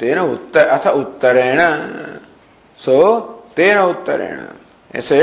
[0.00, 1.60] तेन उत्तर, अथ उत्तरेण,
[2.80, 2.98] सो
[3.56, 4.40] तेन उत्तरेण।
[4.98, 5.20] ऐसे,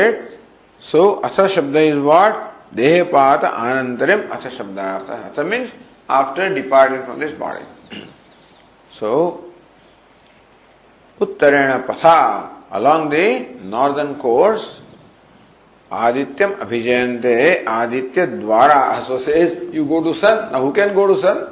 [0.83, 2.43] सो अथ शब्द is what
[2.75, 5.69] देहपात आनंतरम अथ शब्दार्थ। Atha means
[6.11, 8.01] after departing from this body
[8.91, 9.11] so
[11.19, 12.17] उत्तरेण पथा
[12.73, 13.27] अलोंग दी
[13.69, 14.67] नॉर्दर्न कोर्स
[15.91, 17.35] आदित्यम अभिजयंते
[17.69, 18.79] आदित्य द्वारा
[19.73, 21.45] you go to sun who can go to sun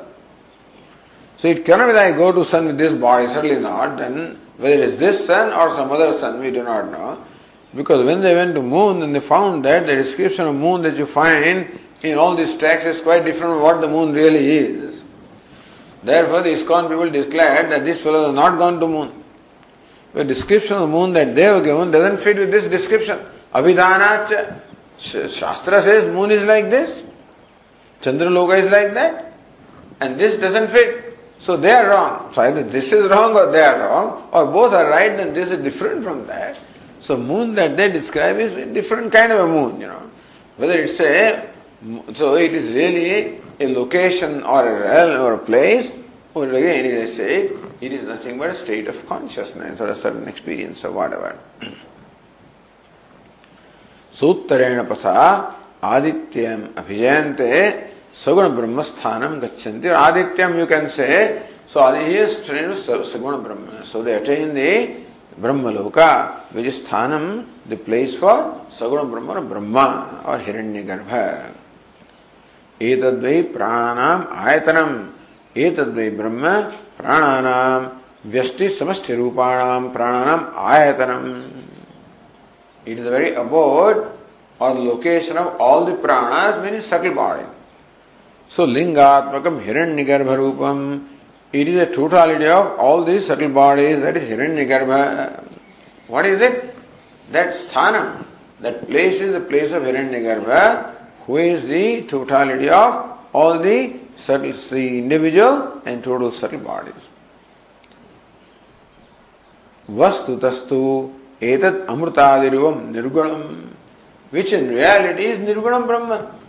[1.44, 3.98] So it cannot be that I go to sun with this body, certainly not.
[3.98, 7.22] Then whether it is this sun or some other sun, we do not know.
[7.76, 10.96] Because when they went to moon, then they found that the description of moon that
[10.96, 15.04] you find in all these texts is quite different from what the moon really is.
[16.02, 19.24] Therefore, the ISKCON people declared that these fellows have not gone to moon.
[20.14, 23.20] The description of moon that they have given doesn't fit with this description.
[23.54, 24.62] Abhidhanach,
[24.98, 27.04] Shastra says moon is like this,
[28.02, 29.34] Chandraloka is like that,
[30.00, 31.10] and this doesn't fit.
[31.43, 32.33] So they are wrong.
[32.35, 35.51] So either this is wrong or they are wrong, or both are right, then this
[35.51, 36.59] is different from that.
[37.01, 40.11] So moon that they describe is a different kind of a moon, you know.
[40.57, 41.49] Whether it's a,
[42.15, 45.93] so it is really a location or a realm or a place,
[46.35, 49.95] or again it is say, it is nothing but a state of consciousness or a
[49.95, 51.39] certain experience or whatever.
[54.19, 55.21] सूत्रेण पथा
[55.85, 57.53] आदित्यम अभिजयंते
[58.16, 61.08] सगुण ब्रह्म स्थान गच्छन्ति। और आदित्यम you can say
[61.74, 61.82] so
[63.04, 64.70] saguna Brahma so they attain they
[65.40, 66.12] Brahma loka
[66.56, 67.26] which sthanam
[67.70, 68.40] the place for
[68.80, 69.86] saguna Brahma और ब्रह्मा
[70.26, 71.14] और हिरण्य गर्भ
[72.82, 74.92] एक प्राणाम आयतनम।
[75.56, 75.80] एक
[76.18, 76.52] ब्रह्म
[76.98, 77.88] प्राणानाम,
[78.26, 81.26] व्यष्टि समष्टि रूपाणाम प्राणानाम आयतनम।
[82.88, 83.96] It is very about
[84.62, 87.46] or location of all the pranas mean sakala body
[88.56, 91.08] So Lingatmakam Hiranyagarbha Rupam,
[91.52, 95.44] it is a totality of all these subtle bodies, that is Hiranyagarbha.
[96.08, 96.76] What is it?
[97.32, 98.24] That sthanam,
[98.60, 100.94] that place is the place of Hiranyagarbha,
[101.26, 106.94] who is the totality of all the subtle, the individual and total subtle bodies.
[109.90, 111.12] Vastutastu
[111.42, 113.70] etat amrutadiruvam nirgunam,
[114.30, 116.43] which in reality is nirgunam Brahman.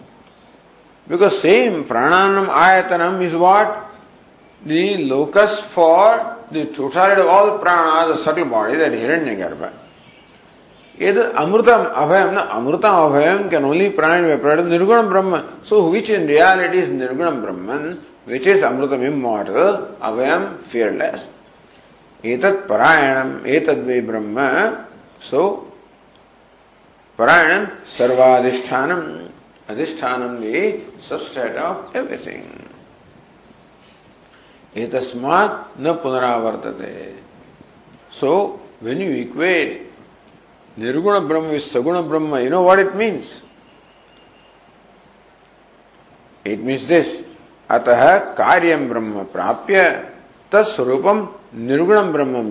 [1.07, 3.91] Because same prananam ayatanam is what?
[4.65, 9.73] The locus for the totality of all prana, the subtle body, that Hiranyagarbha.
[10.99, 15.65] Either Amrutam Abhayam, no, Amrutam Abhayam can only prana be evaporated Nirgunam Brahman.
[15.65, 21.27] So which in reality is Nirgunam Brahman, which is Amrutam immortal, Abhayam fearless.
[22.23, 24.87] Etat Parayanam, Etadve Brahma.
[25.21, 25.71] So,
[27.19, 27.83] Parayanam
[29.71, 30.61] अधिष्ठानम भी
[31.09, 32.45] substrate of everything
[34.77, 36.93] ये तस्मात न पुनरावर्तते।
[38.21, 38.31] So
[38.83, 39.69] when you equate
[40.79, 43.43] nirguna Brahma with saguna Brahma you know what it means
[46.47, 47.21] it means this
[47.71, 49.91] अतः कार्यम ब्रह्म प्राप्य
[50.53, 51.29] तत्स्वरूपम
[51.69, 52.43] निर्गुणम ब्रह्म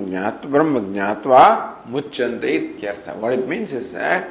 [0.51, 1.43] ब्रह्म ज्ञात्वा
[1.87, 4.21] मुच्यंते इत्यर्थ। What it means is that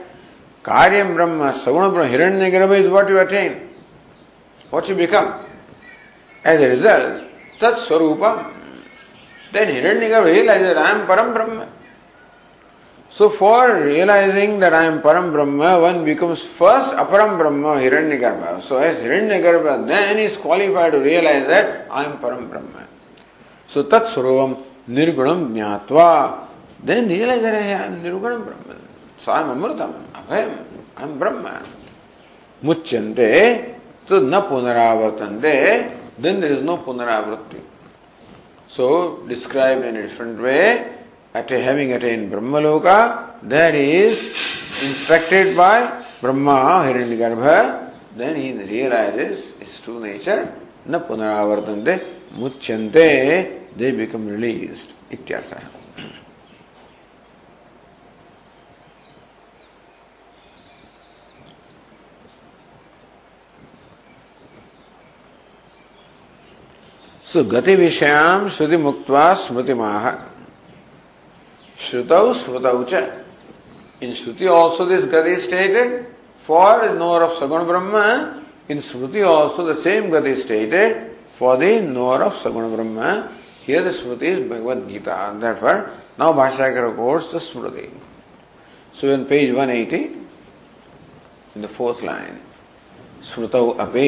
[0.63, 3.69] Karyam Brahma, Saguna Brahma, Hiranyagarbha is what you attain.
[4.71, 5.45] What you become.
[6.45, 7.25] As a result,
[7.59, 8.55] Tat Swarupa,
[9.53, 11.69] then Hiranyagarbha realizes I am Param Brahma.
[13.11, 18.63] So for realizing that I am Param Brahma, one becomes first Aparam Brahma, Hiranyagarbha.
[18.63, 22.87] So as Hiranyagarbha then is qualified to realize that I am Param Brahma.
[23.69, 26.47] So Tat Swarupam Nirgunam Jnatva.
[26.83, 28.91] Then realize that I am Nirgunam Brahman.
[29.19, 30.65] So I am Amritam, Abhayam,
[30.97, 31.63] I am Brahma.
[32.63, 33.75] Muchyante,
[34.07, 37.61] so na punaravartante, then there is no punaravritti.
[38.69, 40.93] So described in a different way,
[41.35, 44.19] at having attained Brahmaloka, that is
[44.83, 50.55] instructed by Brahma, Hiranyagarbha, then he realizes his true nature,
[50.87, 52.01] na punaravartante,
[52.33, 54.89] muchyante, they become released.
[55.11, 55.82] Ityartha.
[67.33, 69.07] So gati विषयाम श्रुति मुक्त
[69.43, 70.11] स्मृति माह
[71.78, 73.03] श्रुतौ स्मृतौ च
[74.05, 75.95] in shruti also this gati stated
[76.49, 78.03] for knower of saguna Brahma
[78.70, 81.01] in smriti also the same gati stated
[81.39, 83.12] for the knower of saguna Brahma
[83.66, 85.76] here the smriti is Bhagavad Gita that for
[86.20, 87.89] नव भाषा के records the smriti
[89.01, 90.05] so in page 180
[91.55, 92.37] in the fourth line
[93.22, 94.07] smrutau अपे।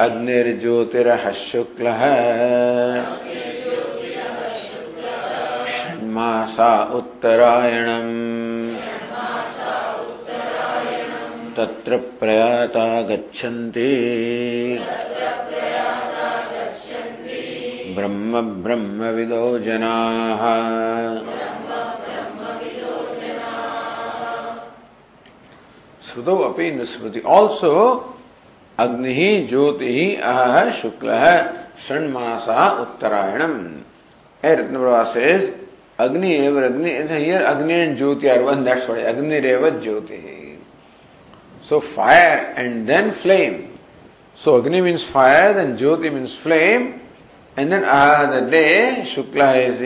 [0.00, 2.00] अग्निर्ज्योतिरः शुक्लः
[5.66, 8.28] षण्मासा उत्तरायणम्।
[11.56, 13.90] तत्र प्रयाता गच्छन्ति।
[17.96, 20.44] ब्रह्म ब्रह्मविदो जनाः।
[26.08, 27.74] श्रुतौ अपि न स्मृति आल्सो
[28.78, 31.36] अग्नि ही ज्योति ही अह शुक्ल है
[31.86, 33.54] षण मासा उत्तरायणम
[34.42, 35.52] ए रत्न प्रवासेज
[36.00, 40.20] अग्नि एवर अग्नि अग्नि and jyoti are one that's why agni rev Jyoti
[41.68, 43.54] so fire and then flame
[44.40, 46.86] so agni means fire then jyoti means flame
[47.56, 49.82] and then ah the day shukla is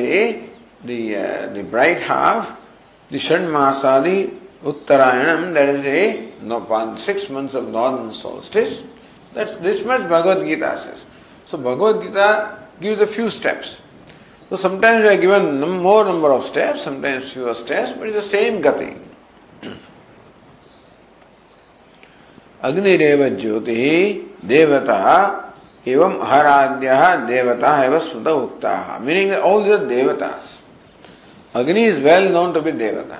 [0.86, 2.52] the bright half
[3.10, 4.18] the षण मासा the
[4.64, 8.82] Uttarayanam, that is a no, six months of northern solstice.
[9.34, 11.04] That's this much Bhagavad Gita says.
[11.46, 13.78] So Bhagavad Gita gives a few steps.
[14.50, 18.30] So sometimes we are given more number of steps, sometimes fewer steps, but it's the
[18.30, 18.98] same gati.
[22.62, 23.84] अग्निरेव ज्योति
[24.46, 24.98] देवता
[25.88, 26.90] एवं हराद्य
[27.26, 30.58] देवता एवं स्मृत उक्ता meaning all the devatas
[31.58, 33.18] agni is well known to be devata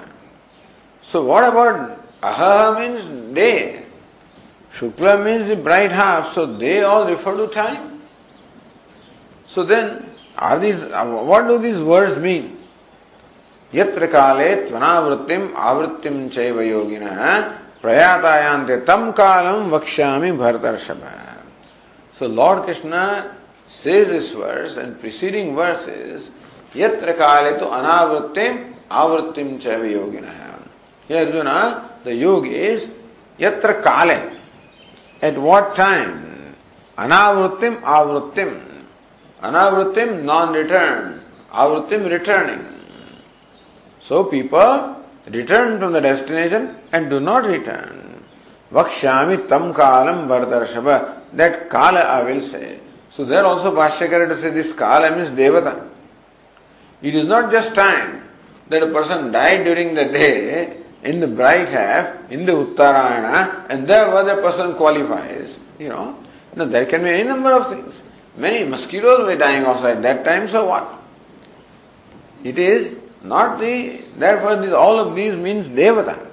[1.04, 3.84] So what about aha means day?
[4.76, 8.02] Shukla means the bright half, so they all refer to time.
[9.48, 12.54] So then, are these, what do these words mean?
[13.74, 17.20] यत्र काले त्वनावृत्तिम आवृत्तिम चैव योगिनः
[17.82, 21.02] प्रयातायांते तम कालम वक्ष्यामि भरतर्षभ
[22.18, 23.36] So Lord Krishna
[23.68, 26.30] says this verse and preceding verses,
[26.76, 28.58] यत्र काले तो अनावृत्तिम
[29.02, 30.51] आवृत्तिम चैव योगिनः
[31.09, 32.89] Here Arjuna, the yoga is
[33.39, 34.39] yatra kale.
[35.21, 36.55] At what time?
[36.97, 38.61] Anavrittim, avrittim.
[39.41, 41.21] Anavrittim, non-return.
[41.53, 42.67] Avrittim, returning.
[44.01, 44.97] So people
[45.27, 48.25] return from the destination and do not return.
[48.73, 51.21] Vakshami tam kalam vardarshava.
[51.35, 52.81] That kala I will say.
[53.15, 55.89] So there also Bhashyakara to say this kala means devata.
[57.03, 58.29] It is not just time
[58.69, 63.89] that a person died during the day in the bright half, in the Uttarayana, and
[63.89, 66.17] there where the person qualifies, you know.
[66.55, 67.95] Now there can be any number of things.
[68.37, 70.89] Many mosquitoes were dying outside that time, so what?
[72.45, 76.29] It is not the, therefore this, all of these means Devata.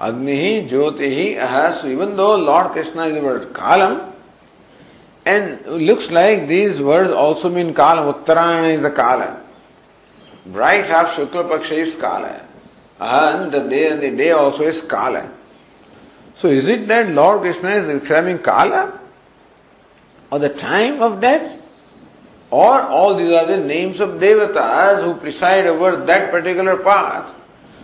[0.00, 4.12] Agnihi, Jyotihi, Aha, so even though Lord Krishna is the word Kalam,
[5.26, 9.40] and looks like these words also mean Kalam, Uttarayana is the Kala.
[10.46, 12.43] Bright half Shukla Paksha is Kala.
[13.04, 15.30] And the day, the day also is Kala.
[16.36, 18.98] So is it that Lord Krishna is describing Kala?
[20.30, 21.60] Or the time of death?
[22.50, 27.34] Or all these are the names of devatas who preside over that particular path?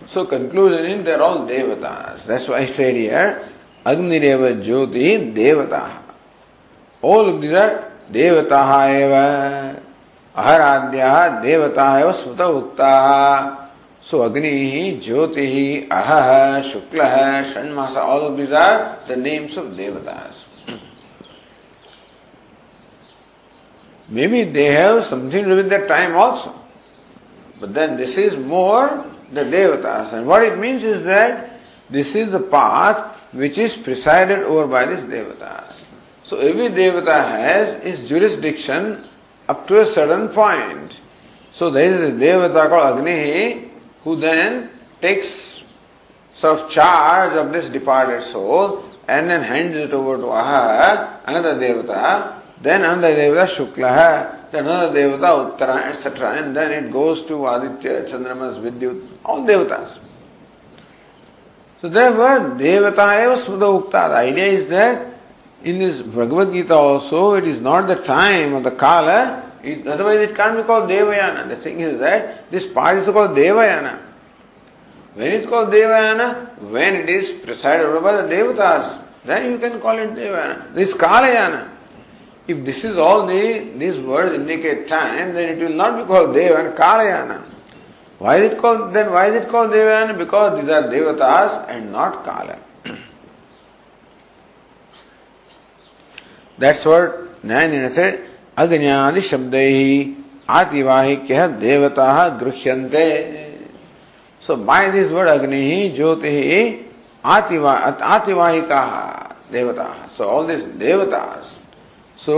[0.07, 2.25] So conclusion is they're all devatas.
[2.25, 3.47] That's why I said here,
[3.85, 6.01] Agnireva Jyoti Devataha.
[7.03, 9.81] All of these are Devataha eva.
[10.35, 13.60] Aharadhyaha Devataha eva Smuta Uktaha.
[14.03, 20.35] So Agni, Jyoti, Aha, Shukla, Shanmasa, all of these are the names of Devatas.
[24.09, 26.53] Maybe they have something to do with that time also.
[27.59, 30.13] But then this is more the Devatas.
[30.13, 34.85] And what it means is that this is the path which is presided over by
[34.85, 35.75] this Devatas.
[36.23, 39.07] So every Devata has its jurisdiction
[39.47, 40.99] up to a certain point.
[41.53, 43.70] So there is a Devata called Agni
[44.03, 44.69] who then
[45.01, 45.61] takes
[46.35, 51.55] sort of charge of this departed soul and then hands it over to Aha, another
[51.55, 52.41] Devata.
[52.61, 56.37] then another devata Shukla, then another devata Uttara, etc.
[56.37, 59.97] And then it goes to Aditya, Chandramas, Vidyut, all devatas.
[61.81, 64.09] So therefore, devata eva smudha ukta.
[64.09, 65.15] The idea is that
[65.63, 70.19] in this Bhagavad Gita also, it is not the time or the kala, it, otherwise
[70.29, 71.49] it can't be called Devayana.
[71.49, 73.99] The thing is that this part is called Devayana.
[75.13, 79.79] When it's called Devayana, when it is presided over by the Devatas, then you can
[79.79, 80.73] call it Devayana.
[80.73, 81.69] This Kalayana.
[82.47, 86.29] If this is all the, these words indicate time, then it will not be called
[86.29, 87.43] Devayana, Kalayana.
[88.17, 90.17] Why is it called, then why is it called Devayana?
[90.17, 92.59] Because these are Devatas and not Kala.
[96.59, 98.29] That's what Nayana said,
[98.61, 100.17] अज्ञादि शब्द ही
[100.49, 103.07] आतिवाहिक्य देवता गृह्यन्ते।
[104.47, 106.31] So by this word Agni ज्योति
[107.25, 108.81] आतिवा, आतिवाहिका
[109.51, 109.85] देवता।
[110.17, 111.59] So all this devatas.
[112.25, 112.37] So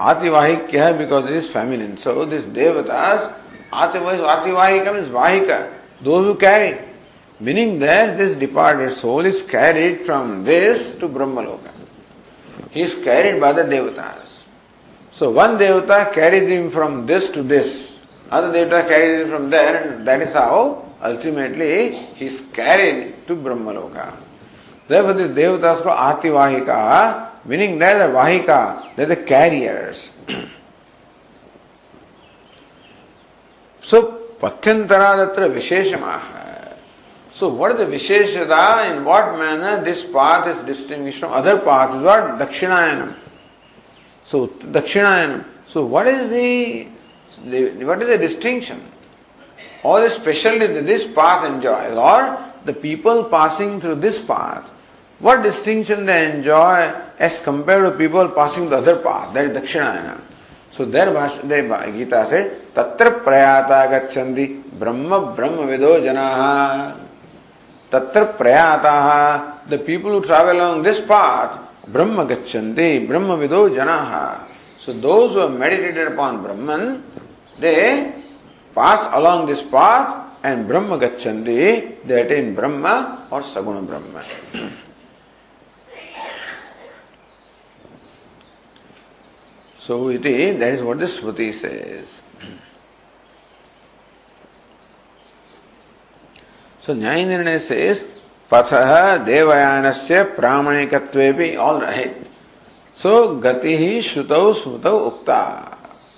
[0.00, 3.30] आतिवाहिक्य because it is feminine so this devatas
[3.74, 5.58] ativahika means vahika.
[6.06, 6.74] Who carry
[7.40, 11.72] meaning that this departed soul is carried from this to Brahmaloka.
[12.70, 14.25] He is carried by the devatas.
[15.16, 17.98] So one devata carries him from this to this,
[18.30, 23.34] other devata carries him from there, and that is how ultimately he is carried to
[23.34, 24.14] Brahmaloka.
[24.86, 30.10] Therefore, these devatas called Ativahika, meaning they are Vahika, they are the carriers.
[33.82, 36.76] so, Patyantaradatra Visheshamaha.
[37.36, 38.94] So, what is the Visheshada?
[38.94, 41.94] In what manner this path is distinguished from other paths?
[41.94, 42.38] What?
[42.38, 43.14] Dakshinayanam.
[44.26, 45.44] So Dakshinayana.
[45.68, 46.88] So what is the,
[47.44, 48.82] the what is the distinction?
[49.82, 54.68] Or the specialty that this path enjoys, or the people passing through this path,
[55.20, 60.20] what distinction they enjoy as compared to people passing the other path, that is Dakshinayana.
[60.76, 67.00] So there the Gita said, Tatra prayata gacchandi brahma brahma vido janaha.
[67.90, 74.48] Tatra prayataha, the people who travel along this path, Brahma gachanti, Brahma vido janaha.
[74.80, 77.04] So those who have meditated upon Brahman,
[77.58, 78.22] they
[78.74, 84.24] pass along this path and Brahma gachanti, they attain Brahma or Saguna Brahma.
[89.78, 92.20] so it is, that is what the Smriti says.
[96.82, 98.06] So Nyaya says,
[98.50, 98.72] पथ
[99.26, 100.94] देवयान से प्राणिक
[101.60, 102.04] ऑल रहे
[102.98, 105.42] so गति श्रुत स्मृत उक्ता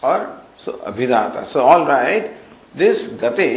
[0.04, 0.26] और
[0.64, 2.34] so अभिदाता। So all right
[2.76, 3.48] this gati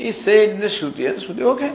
[0.00, 1.68] is say shruti shruti okay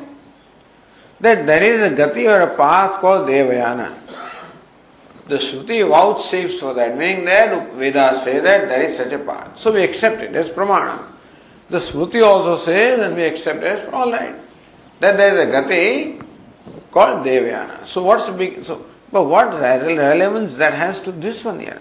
[1.21, 3.81] that there is a gati or a path call Devayana
[5.31, 5.81] the shruti
[6.25, 9.81] vouchsafe for that meaning that Veda say that there is such a path so we
[9.83, 10.87] accept it as pramana
[11.69, 14.35] the smriti also say then we accept as all right
[15.01, 15.83] that there is a gati
[16.97, 17.85] called Devyana.
[17.85, 21.79] So what's big, so, but what relevance that has to this one here?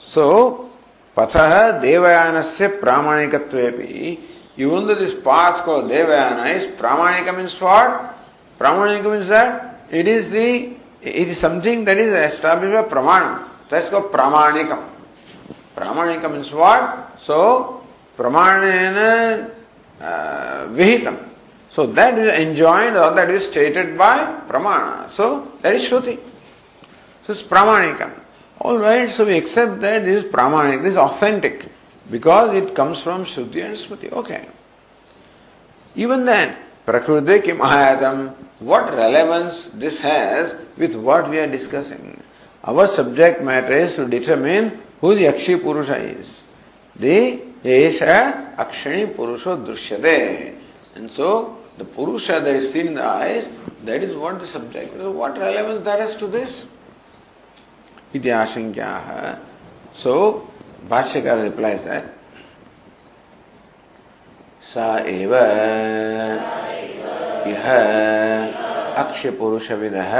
[0.00, 0.70] So,
[1.16, 4.20] Patha Devayanasya Pramanikatvepi,
[4.56, 8.14] even though this path called Devayana is Pramanika means what?
[8.60, 13.48] Pramanika means that it is the, it is something that is established by Pramanam.
[13.70, 14.88] That's called Pramanikam.
[15.76, 17.18] Pramanika means what?
[17.20, 17.84] So,
[18.16, 19.50] Pramanena
[20.00, 21.31] uh, Vihitam.
[21.74, 25.10] So that is enjoined or that is stated by Pramana.
[25.12, 26.18] So that is Shruti.
[27.26, 28.12] So it's Pramanika.
[28.60, 31.66] Alright, so we accept that this is Pramanik, this is authentic
[32.10, 34.12] because it comes from Shruti and Smriti.
[34.12, 34.48] Okay.
[35.94, 42.20] Even then, Prakriti Kim what relevance this has with what we are discussing?
[42.64, 46.40] Our subject matter is to determine who the Akshi Purusha is.
[46.96, 50.58] The Esha Akshani Purusha Drishyate.
[50.94, 53.48] And so, the Purusha that is seen in the eyes,
[53.84, 54.96] that is what the subject.
[54.96, 56.64] So what relevance that has to this?
[58.12, 59.38] Iti ashankyaha.
[59.94, 60.48] So,
[60.88, 62.18] Bhashyakara replies that.
[64.72, 65.32] सा एव
[67.48, 67.66] यह
[69.02, 70.14] अक्षपुरुषविदः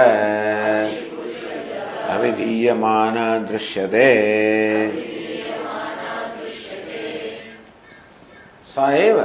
[2.15, 3.17] अविधीयमान
[3.49, 4.09] दृश्यते
[8.75, 9.25] सा एव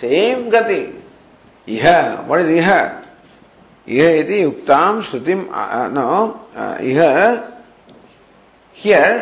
[0.00, 0.97] same गति
[1.76, 1.86] इह
[2.28, 2.70] what is इह?
[3.88, 5.46] इह इति उक्ताम श्रुतिम
[5.94, 6.08] नो
[6.84, 7.02] इह
[8.78, 9.14] here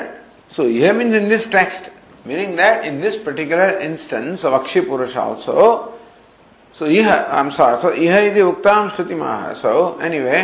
[0.53, 1.91] so iha means in this text
[2.27, 5.67] meaning that in this particular instance of akshi purusha also
[6.77, 9.23] so इह I am sorry so iha इति उक्ताम श्रुतिम
[9.63, 10.41] सो एनीवे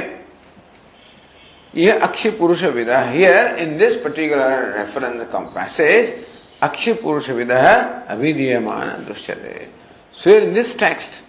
[1.74, 5.48] यह akshaya purusha vidya here in this particular reference come
[6.62, 7.60] akshaya purusha vidya
[8.08, 9.68] अभिधीयमान दृश्य दे
[10.18, 11.22] so in this text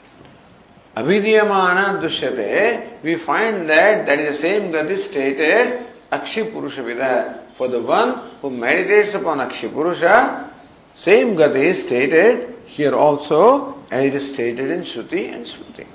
[0.95, 7.39] Avidiyamana Dushyate, we find that that is the same gati stated Akshi Purusha.
[7.57, 10.51] For the one who meditates upon Akshi
[10.95, 15.87] same gati is stated here also as it is stated in Shruti and Shruti.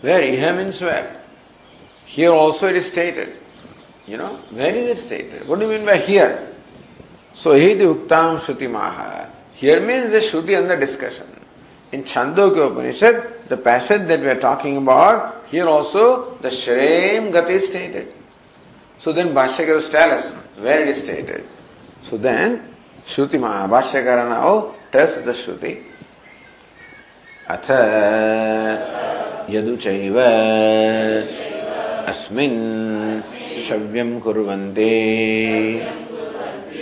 [0.00, 1.22] Where Iha means where?
[2.06, 3.36] Here also it is stated.
[4.07, 5.47] You know, where is it stated?
[5.47, 6.55] What do you mean by here?
[7.35, 9.29] So, Hidi Uktam Shruti Maha.
[9.53, 11.27] Here means the Shruti under discussion.
[11.91, 17.51] In Chandogya Upanishad, the passage that we are talking about, here also the Shrem Gati
[17.51, 18.13] is stated.
[18.99, 21.45] So then Bhashyakara tell us where it is stated.
[22.09, 22.75] So then,
[23.07, 25.83] Shruti Maha, Bhashyakara now tells the Shruti.
[27.49, 27.67] अथ
[29.49, 30.17] यदुचैव
[32.08, 33.20] अस्मिन्
[33.68, 34.92] शव्यं कुर्वन्ति।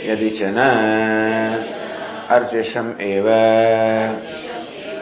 [0.07, 0.59] यदि च न
[2.31, 3.27] अर्चिषम् एव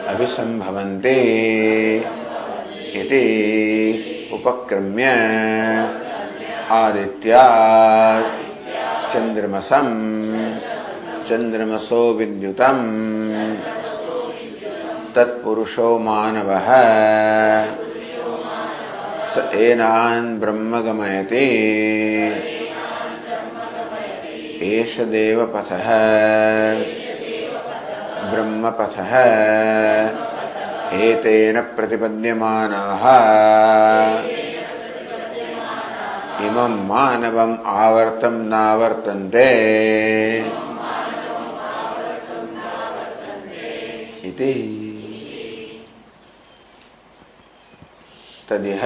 [0.07, 1.17] अभिसम्भवन्ते।
[3.01, 3.23] इति
[4.33, 5.05] उपक्रम्य
[6.71, 8.33] आदित्यात्
[9.13, 9.93] चन्द्रमसम्
[11.29, 12.83] चन्द्रमसो विद्युतम्।
[15.15, 16.67] तत्पुरुषो मानवः
[19.37, 21.45] एनान् ब्रह्म गमयति
[24.61, 25.85] एष देवपथः।
[28.31, 29.17] ब्रह्मपथः।
[30.99, 33.01] एतेन प्रतिपद्यमानाः।
[36.45, 39.49] इमं मानवम् आवर्तं नावर्तन्ते।
[44.25, 44.81] इति
[48.49, 48.83] तदिह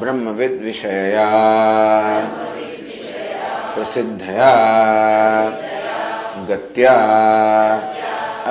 [0.00, 1.28] ब्रह्मविद्विषयया
[3.74, 4.52] प्रसिद्धया
[6.50, 6.94] गत्या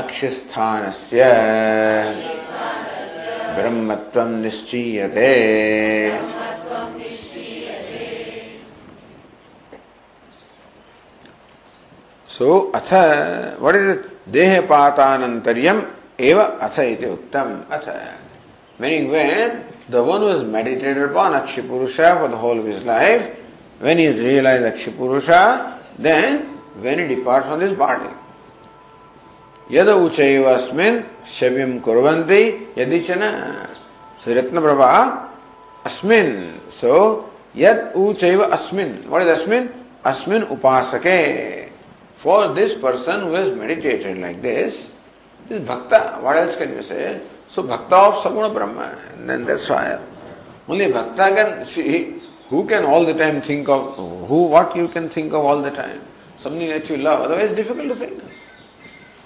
[0.01, 1.23] अक्षिस्थानस्य
[3.55, 5.31] ब्रह्मत्वम् निश्चीयते।
[12.29, 12.91] सो अथ
[13.61, 13.81] वरि
[14.33, 15.81] देहपातानन्तर्यम्
[16.19, 17.87] एव अथ इति उक्तम् अथ।
[18.83, 23.33] Meaning when the one who has meditated upon Akshipurusha for the whole of his life,
[23.79, 28.13] when he has realized Akshipurusha, then when he departs from this body.
[29.69, 33.69] Yada uchaiva asmin shavyam kurvanti yadichana.
[34.21, 35.29] So Ratna Prabha,
[35.85, 36.59] asmin.
[36.73, 39.07] So, yad uchaiva asmin.
[39.07, 39.73] What is asmin?
[40.03, 41.69] Asmin upasake.
[42.17, 44.91] For this person who has meditated like this,
[45.47, 47.21] this bhakta, what else can you say?
[47.49, 48.97] So bhakta of Saguna Brahma.
[49.13, 49.99] And then that's why
[50.67, 55.09] only bhakta can see who can all the time think of who what you can
[55.09, 56.01] think of all the time.
[56.37, 57.21] Something that you love.
[57.21, 58.21] Otherwise difficult to think.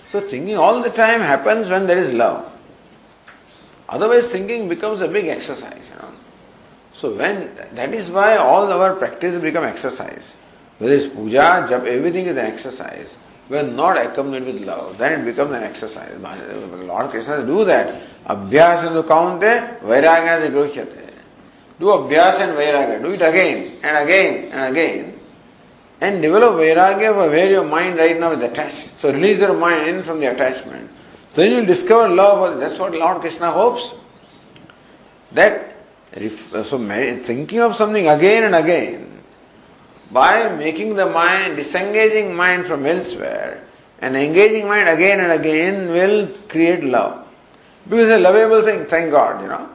[0.10, 2.52] So thinking all the time happens when there is love.
[3.90, 6.14] Otherwise thinking becomes a big exercise, you know.
[6.94, 10.34] So when that is why all our practice become exercise.
[10.80, 13.10] Whether it's puja, jap, everything is an exercise.
[13.48, 16.12] When not accompanied with love, then it becomes an exercise.
[16.22, 18.02] Uh, Lord Krishna do that.
[18.26, 21.14] Abhyas and kaunte, vairagya groshyate.
[21.80, 23.02] Do abhyas and vairagya.
[23.02, 25.20] Do it again and again and again.
[26.02, 29.00] And develop vairagya for where your mind right now is attached.
[29.00, 30.92] So release your mind from the attachment.
[31.34, 32.60] Then you'll discover love.
[32.60, 33.94] That's what Lord Krishna hopes.
[35.32, 35.76] That,
[36.66, 36.78] so
[37.24, 39.17] thinking of something again and again,
[40.12, 43.64] by making the mind, disengaging mind from elsewhere
[44.00, 47.28] and engaging mind again and again will create love.
[47.90, 49.70] Because a lovable thing, thank God, you know.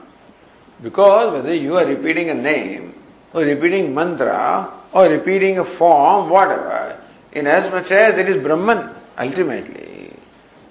[0.83, 2.95] Because whether you are repeating a name
[3.33, 6.99] or repeating mantra or repeating a form, whatever,
[7.33, 10.15] in as much as it is Brahman, ultimately.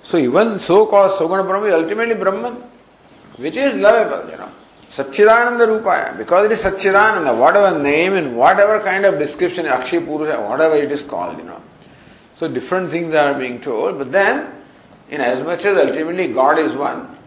[0.03, 2.64] So even so-called Saguna Brahma is ultimately Brahman,
[3.38, 4.51] which is lovable, you know.
[4.91, 10.41] Satchidananda Rupaya, because it is Satchidananda, whatever name and whatever kind of description, Akshi Purusha,
[10.41, 11.61] whatever it is called, you know.
[12.37, 14.51] So different things are being told, but then,
[15.09, 17.17] in as much as ultimately God is one,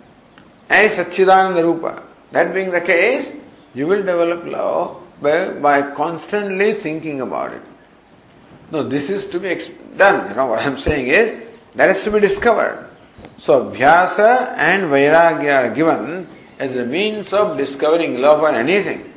[0.68, 2.02] and Satchidananda Rupa,
[2.32, 3.34] that being the case,
[3.74, 7.62] you will develop love by, by constantly thinking about it.
[8.70, 10.28] No, this is to be done.
[10.28, 11.42] You know what I'm saying is,
[11.76, 12.90] that is to be discovered.
[13.38, 16.28] So, Abhyasa and Vairagya are given
[16.59, 19.12] as a means of discovering love for anything.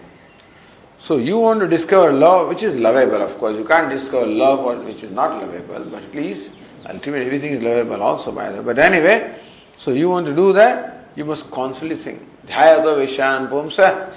[1.00, 3.56] So you want to discover love which is lovable, of course.
[3.58, 6.50] You can't discover love which is not lovable, but please,
[6.86, 8.64] ultimately everything is lovable also by the way.
[8.64, 9.40] But anyway,
[9.78, 12.22] so you want to do that, you must constantly think.
[12.48, 14.14] Pumsa.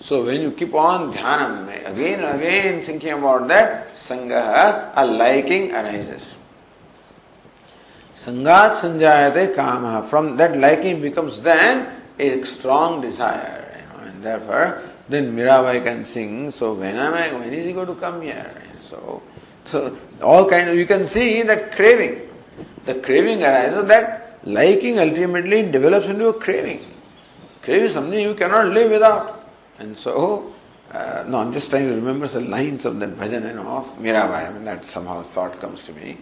[0.00, 5.72] So when you keep on dhyanam, again and again thinking about that, sangaha, a liking
[5.72, 6.34] arises.
[8.24, 10.06] Sangat sanjayate kama.
[10.08, 13.84] From that liking becomes then a strong desire.
[14.00, 17.96] And therefore, then Mirabai can sing, so when am I, when is he going to
[17.96, 18.54] come here?
[18.88, 19.22] So,
[19.64, 22.28] so all kind of, you can see that craving.
[22.84, 26.84] The craving arises, that liking ultimately develops into a craving.
[27.62, 29.48] Craving something you cannot live without.
[29.78, 30.54] And so,
[30.92, 34.48] uh, no, I'm just trying to remember the lines of that bhajan, know, of Mirabai.
[34.48, 36.18] I mean, that somehow thought comes to me.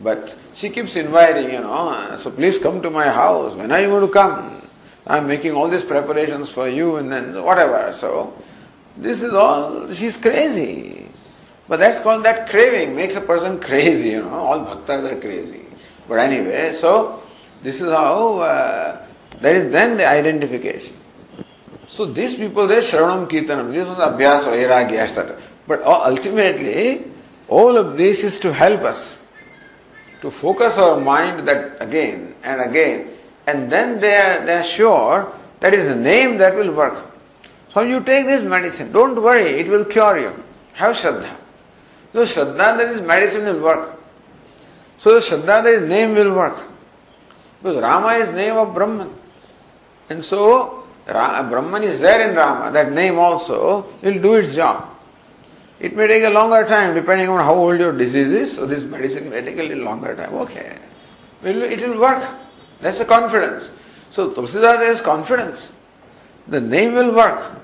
[0.00, 3.54] But she keeps inviting, you know, so please come to my house.
[3.54, 4.62] When are you going to come?
[5.06, 7.94] I'm making all these preparations for you and then whatever.
[7.98, 8.34] So,
[8.96, 11.06] this is all, she's crazy.
[11.68, 15.64] But that's called that craving, makes a person crazy, you know, all bhaktas are crazy.
[16.08, 17.22] But anyway, so,
[17.62, 19.06] this is how, uh,
[19.40, 20.96] there is then the identification.
[21.88, 25.40] So these people, they Shravanam Kirtanam, this was Abhyas, Vairagya, etc.
[25.66, 27.04] But ultimately,
[27.48, 29.14] all of this is to help us
[30.22, 33.10] to focus our mind that again and again,
[33.46, 37.10] and then they are, they are sure that is the name that will work.
[37.74, 40.42] So you take this medicine, don't worry, it will cure you.
[40.74, 41.36] Have Shraddha.
[42.12, 43.98] So Shraddha that is medicine will work.
[44.98, 46.58] So the Shraddha that is name will work.
[47.60, 49.12] Because Rama is name of Brahman.
[50.08, 54.91] And so Brahman is there in Rama, that name also will do its job.
[55.82, 58.84] It may take a longer time depending on how old your disease is, so this
[58.84, 60.32] medicine may take a little longer time.
[60.32, 60.78] Okay.
[61.42, 62.24] It will work.
[62.80, 63.68] That's the confidence.
[64.10, 65.72] So Tulsidas has confidence.
[66.46, 67.60] The name will work.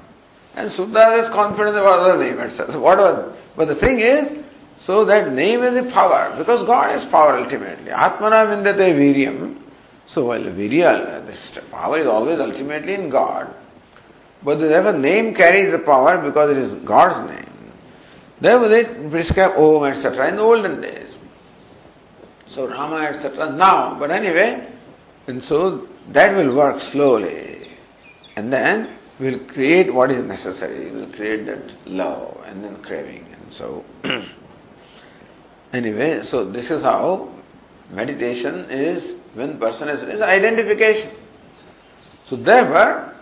[0.57, 2.73] And Sundar has confidence about other name, etc.
[2.73, 3.37] So whatever.
[3.55, 4.45] But the thing is,
[4.79, 7.93] so that name is the power, because God is power ultimately.
[7.93, 9.61] Atmana vindate viryam.
[10.09, 13.55] So while Virya, this power is always ultimately in God,
[14.43, 17.47] but therefore name carries the power because it is God's name.
[18.41, 20.28] Therefore they prescribe Om etc.
[20.28, 21.11] in the olden days.
[22.49, 23.53] So Rama etc.
[23.53, 24.66] now, but anyway,
[25.26, 27.68] and so that will work slowly.
[28.36, 30.91] And then we'll create what is necessary.
[30.91, 33.26] We'll create that love and then craving.
[33.32, 33.84] And so,
[35.72, 37.32] anyway, so this is how
[37.91, 41.11] meditation is when person is, is identification.
[42.26, 43.12] So therefore,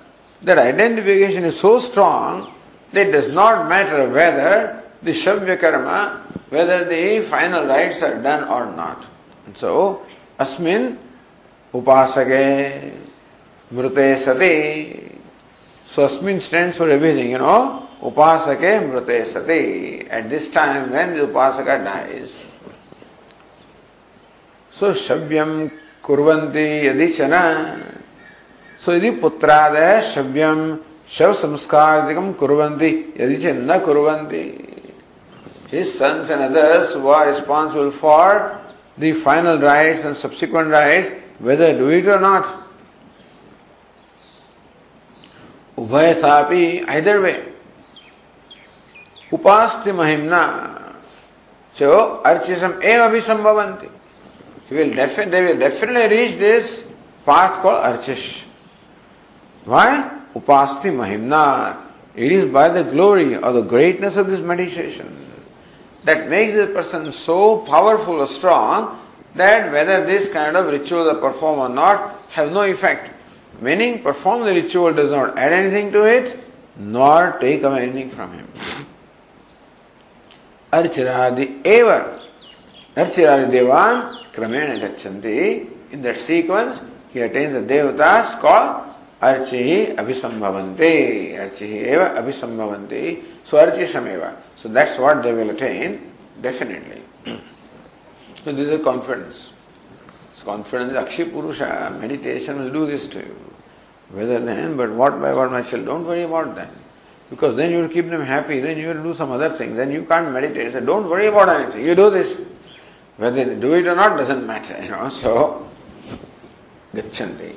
[0.42, 2.52] that identification is so strong
[2.92, 8.47] that it does not matter whether the Shavya karma, whether the final rites are done
[8.47, 9.05] or not.
[9.45, 10.05] And so,
[10.39, 10.97] asmin
[11.73, 12.93] upasake
[13.73, 15.17] mrute sati.
[15.87, 17.87] So asmin stands for everything, you know.
[18.01, 20.09] Upasake mrute sati.
[20.09, 22.33] At this time when the upasaka dies.
[24.73, 25.71] So shavyam
[26.03, 27.37] कुर्वन्ति यदि च न
[28.85, 30.61] सो यदि पुत्रादय शव्यम
[31.17, 32.89] शव संस्कार कुर्वन्ति
[33.19, 34.43] यदि च न कुर्वन्ति
[35.68, 38.60] his sons and others who are responsible for
[38.98, 42.64] the final rites and subsequent rites, whether do it or not.
[45.76, 47.52] Ubhayathapi, either way.
[49.30, 50.94] Upasti mahimna.
[51.74, 53.90] So, archisam eva visambhavanti.
[54.68, 56.82] He will defi- they will definitely reach this
[57.26, 58.44] path called Archish.
[59.64, 60.22] Why?
[60.34, 61.76] Upasti Mahimna.
[62.14, 65.25] It is by the glory or the greatness of this meditation
[66.06, 69.02] that makes the person so powerful or strong
[69.34, 73.10] that whether this kind of ritual they perform or not have no effect.
[73.60, 76.38] Meaning perform the ritual does not add anything to it
[76.76, 78.48] nor take away anything from him.
[80.72, 82.22] Archiradi eva.
[82.96, 85.70] Archiradi devan Kramena Gachanti.
[85.90, 86.78] In that sequence,
[87.10, 91.34] he attains the devatas called Archihi Abhisambhavanti.
[91.34, 93.24] Archihi Eva Abhisambhavanti.
[93.48, 94.36] So Archishameva.
[94.58, 97.02] So that's what they will attain, definitely.
[98.44, 99.52] so this is confidence.
[100.38, 103.36] So confidence, Akshi Purusha, meditation will do this to you.
[104.10, 106.70] Whether then, but what by what my children, don't worry about that.
[107.28, 109.90] Because then you will keep them happy, then you will do some other thing, then
[109.90, 110.72] you can't meditate.
[110.72, 112.38] So don't worry about anything, you do this.
[113.16, 115.08] Whether they do it or not doesn't matter, you know.
[115.08, 115.68] So,
[116.94, 117.56] gachanti.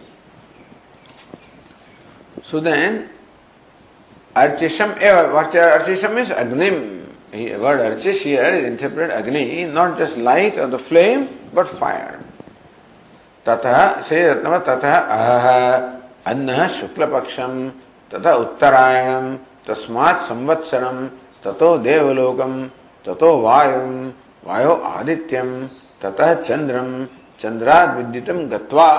[2.44, 3.10] So then,
[4.36, 4.90] archisham
[5.60, 6.70] archisham is agni.
[7.56, 11.26] Word archis is interpret agni not just light of the flame
[11.56, 12.18] but fire
[13.46, 14.24] तथा श्री
[14.68, 15.46] तथा अह,
[16.32, 17.70] अन्न शुक्ल पक्षम
[18.12, 19.36] तथा उत्तरायणम,
[19.68, 21.06] तस्मात संवत्सरम,
[21.44, 22.64] ततो देवलोकम,
[23.06, 24.12] ततो वायु
[24.46, 25.16] वायो आदि
[26.04, 27.06] ततः चंद्रम
[27.42, 28.90] चंद्रा विद्युत गत्वा।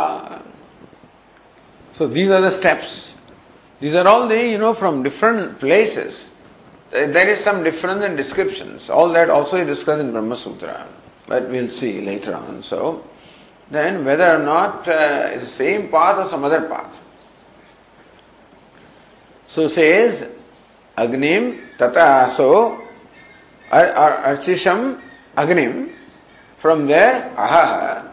[2.00, 3.09] These are the steps
[3.80, 6.28] These are all the, you know, from different places.
[6.90, 8.90] There is some difference in descriptions.
[8.90, 10.86] All that also is discussed in Brahma Sutra.
[11.26, 12.62] But we'll see later on.
[12.62, 13.04] So,
[13.70, 16.98] then whether or not uh, it's the same path or some other path.
[19.48, 20.28] So says,
[20.96, 22.86] Agnim tata so
[23.70, 25.00] archisham
[25.36, 25.94] agnim.
[26.58, 28.12] From there, aha.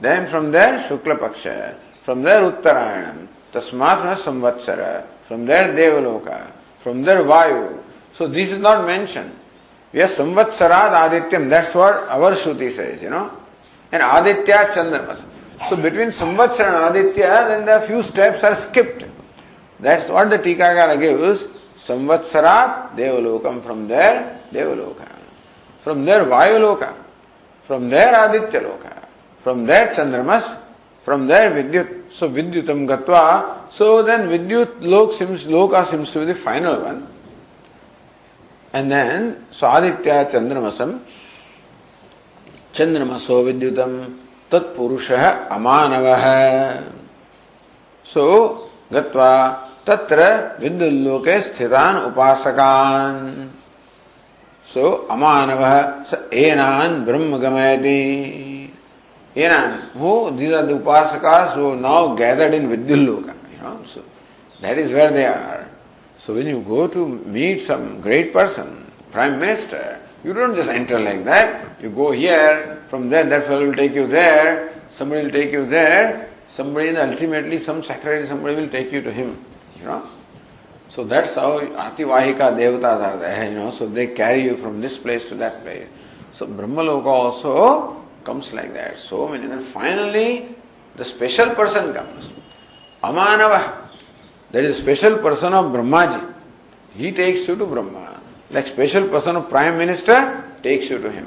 [0.00, 1.76] Then from there, Shukla Paksha.
[2.04, 3.26] From there, Uttarayanam.
[3.54, 4.80] तस्मात न संवत्सर
[5.28, 6.36] from there devaloka
[6.82, 7.62] from there vayu.
[8.18, 9.30] So this is not mention
[9.94, 13.22] we are संवत्सराद आदित्यम that's what our shruti say you know
[13.92, 15.16] and Aditya Chandra
[15.68, 19.04] so between samvatsara and Aditya then there few steps are skipped
[19.80, 21.46] that's what the tikakar gives
[21.88, 24.18] संवत्सराद देवलोकम from there
[24.52, 25.04] devaloka.
[25.86, 26.92] From there vayuloka
[27.70, 28.82] from there Aditya loka
[29.46, 30.56] from there Chandramas
[31.04, 32.12] From there, Vidyut.
[32.12, 33.72] So Vidyutam Gatva.
[33.72, 37.06] So then Vidyut Lok seems, Loka seems to be the final one.
[38.72, 41.00] And then, so Aditya Chandramasam.
[42.72, 44.18] Chandramaso Vidyutam.
[44.50, 46.92] Tat Purusha Amanavah.
[48.04, 49.70] So, Gatva.
[49.86, 50.24] तत्र
[50.60, 53.16] विद्युल्लोके स्थितान उपासकान
[54.72, 55.62] सो अमानव
[56.10, 58.00] स एनान ब्रह्म गमयति
[59.36, 60.36] Enan, who?
[60.36, 63.34] These are the upasakas who now gathered in Vidyulloka.
[63.52, 64.02] You know, so
[64.60, 65.68] that is where they are.
[66.18, 70.98] So when you go to meet some great person, Prime Minister, you don't just enter
[70.98, 71.80] like that.
[71.80, 75.66] You go here, from there that fellow will take you there, somebody will take you
[75.66, 79.42] there, somebody ultimately some secretary, somebody will take you to him.
[79.78, 80.08] You know?
[80.90, 84.98] So that's how Ativahika devatas are there, you know, so they carry you from this
[84.98, 85.88] place to that place.
[86.34, 88.98] So Brahmaloka also comes like that.
[88.98, 89.46] So many.
[89.46, 90.54] Then finally,
[90.96, 92.30] the special person comes.
[93.02, 93.88] Amanava.
[94.50, 96.34] That is special person of Brahmaji.
[96.92, 98.20] He takes you to Brahma.
[98.50, 101.26] Like special person of Prime Minister takes you to him.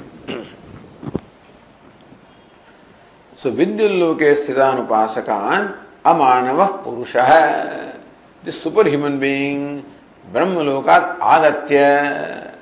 [3.38, 7.98] so Vidyalloke Sthidanupasakan Amanava Purusha.
[8.44, 9.86] This superhuman being,
[10.30, 12.54] Brahmalokat Agatya,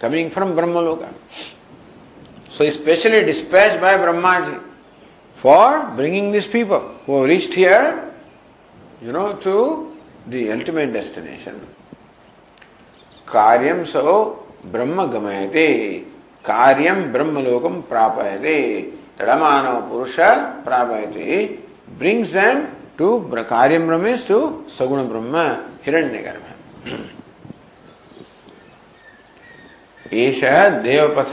[0.00, 1.12] coming from Brahmaloka.
[2.50, 4.62] So especially dispatched by Brahmaji
[5.36, 8.12] for bringing these people who reached here,
[9.02, 11.66] you know, to the ultimate destination.
[13.26, 16.06] Karyam so Brahma gamayate,
[16.44, 21.60] Karyam Brahmalokam prapayate, Tadamanav Purusha prapayate,
[21.98, 27.12] brings them to Karyam Brahma is to Saguna Brahma, Hiranyagarma.
[30.12, 30.40] एष
[30.82, 31.32] देवपथ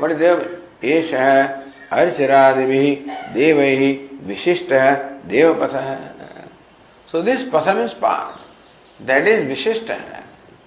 [0.00, 0.44] बड़े देव,
[0.84, 2.94] एष अर्चरादि
[3.34, 3.58] देव
[4.28, 4.72] विशिष्ट
[5.28, 5.74] देवपथ।
[7.08, 9.92] So this पथ means path that is विशिष्ट।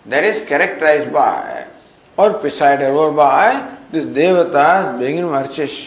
[0.05, 1.65] That is characterize by
[2.17, 3.53] or preside over by
[3.91, 5.77] this देवता begin अर्चिश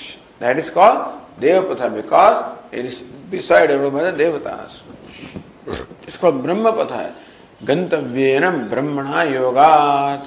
[0.40, 4.82] that is called Devpath because it is beside over by the देवतास
[6.09, 7.12] इसको ब्रह्म पथ है
[7.64, 10.26] गंतव्येन ब्रह्मणा योगात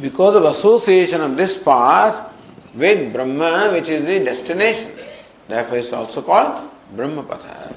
[0.00, 2.32] because of association of this path
[2.74, 4.92] with Brahma, which is the destination.
[5.48, 7.74] Therefore, it's also called Brahmapatha.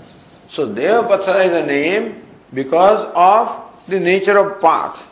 [0.49, 5.03] So, Devapatha is a name because of the nature of path.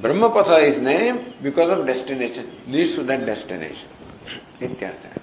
[0.00, 3.88] Brahmapatha is name because of destination, leads to that destination.
[4.60, 5.20] Ityartha.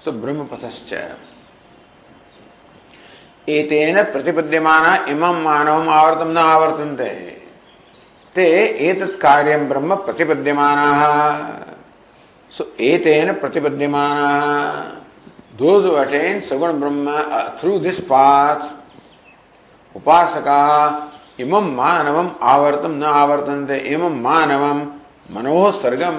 [0.00, 1.16] So, Brahmapathascha.
[3.48, 7.41] एतेन प्रतिपद्यमाना इमं मानवम् आवर्तं न आवर्तन्ते
[8.36, 8.44] ते
[8.88, 11.02] एतत् कार्यं ब्रह्म प्रतिपद्यमानाः।
[12.52, 15.00] सो एतेन प्रतिपद्यमानाः।
[15.58, 17.06] Those attain saguna Brahma
[17.60, 18.68] through this path
[19.94, 20.60] upasaka
[21.40, 24.80] इमं मानवम आवर्तम न आवर्तन्ते इमं मानवम
[25.34, 26.16] मनोः सर्गम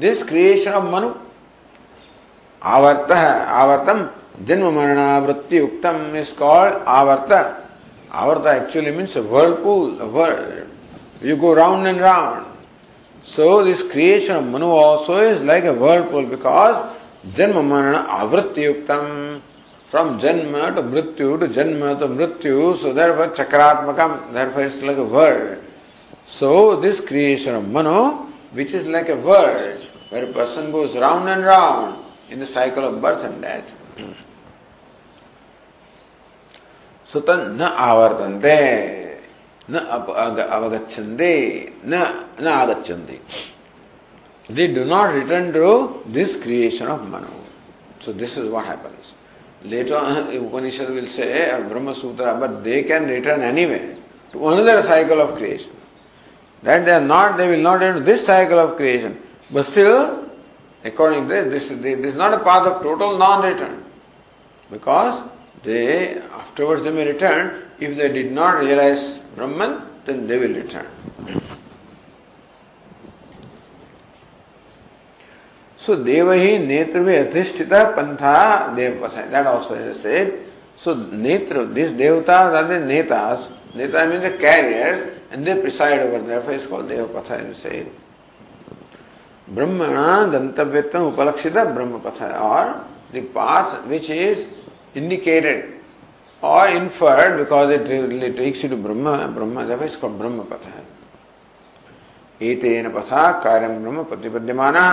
[0.00, 1.10] दिस क्रिएशन ऑफ़ मनु
[2.62, 4.06] आवर्त आवर्तम
[4.48, 7.32] जन्म मरणावृत्ति उक्तम इज़ कॉल्ड आवर्त
[8.14, 10.65] आवर्त actually means whirlpool world
[11.20, 12.46] You go round and round.
[13.24, 16.94] So this creation of Manu also is like a whirlpool because
[17.32, 19.40] Janma Marana Avritti Yuktam
[19.90, 25.04] from Janma to Mrityu to Janma to Mrityu, so therefore Chakratmakam, therefore it's like a
[25.04, 25.64] word.
[26.28, 31.28] So this creation of Manu, which is like a word, where a person goes round
[31.28, 33.72] and round in the cycle of birth and death.
[37.06, 39.05] सुतन न आवर्तन्ते
[39.68, 43.20] न avagacchande na na agacchande
[44.48, 47.26] they do not return to this creation of manu.
[48.00, 49.12] So this is what happens.
[49.64, 53.96] Later on upanishad will say or brahma sutra but they can return anyway
[54.32, 55.72] to another cycle of creation.
[56.62, 59.20] That they are not they will not enter this cycle of creation.
[59.50, 60.28] But still
[60.84, 63.84] according to this this, this is not a path of total non-return.
[64.70, 65.28] Because
[65.66, 67.64] they, afterwards they may return.
[67.78, 70.86] If they did not realize Brahman, then they will return.
[75.78, 79.30] So Devahi Netravi Adhishtita Pantha Devapatha.
[79.30, 80.40] That also is said.
[80.78, 83.48] So Netra, these devatas are the netas.
[83.74, 86.40] Neta means the carriers and they preside over there.
[86.40, 87.90] Therefore it's called Devapatha is said.
[89.48, 94.46] Brahmana Gantavyatam Upalakshita Brahmapatha or the path which is
[94.95, 95.73] indicated
[96.43, 100.71] or inferred because it, it takes you to Brahma, Brahma, therefore it's called Brahmapatha.
[102.41, 104.85] एतेन पथा कार्यम ब्रह्म प्रतिपद्यमाना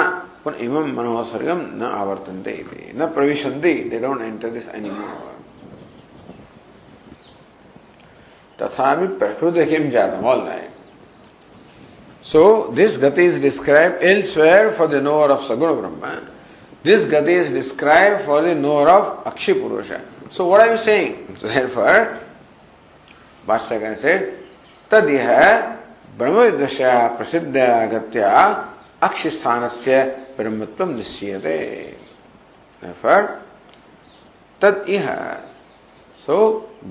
[0.44, 5.36] पुनः इमं मनोसर्गम न आवर्तन्ते इति न प्रविशन्ति they don't enter this anymore
[8.58, 10.76] तथापि प्रकृति किम जातम ऑल राइट
[12.32, 12.42] सो
[12.76, 16.12] दिस गति is describe elsewhere for the knower of सगुण ब्रह्म
[16.84, 19.92] दिस गति is describe for the knower of अक्षि पुरुष
[20.36, 22.04] so what are you saying so therefore
[23.48, 24.16] भाष्य कैन से
[24.90, 25.30] तद यह
[26.18, 27.56] ब्रह्म विदुषया प्रसिद्ध
[27.92, 28.30] गत्या
[29.02, 30.02] अक्ष स्थान से
[30.36, 31.58] ब्रह्मत्व निश्चयते
[34.60, 35.08] तद इह
[36.28, 36.38] सो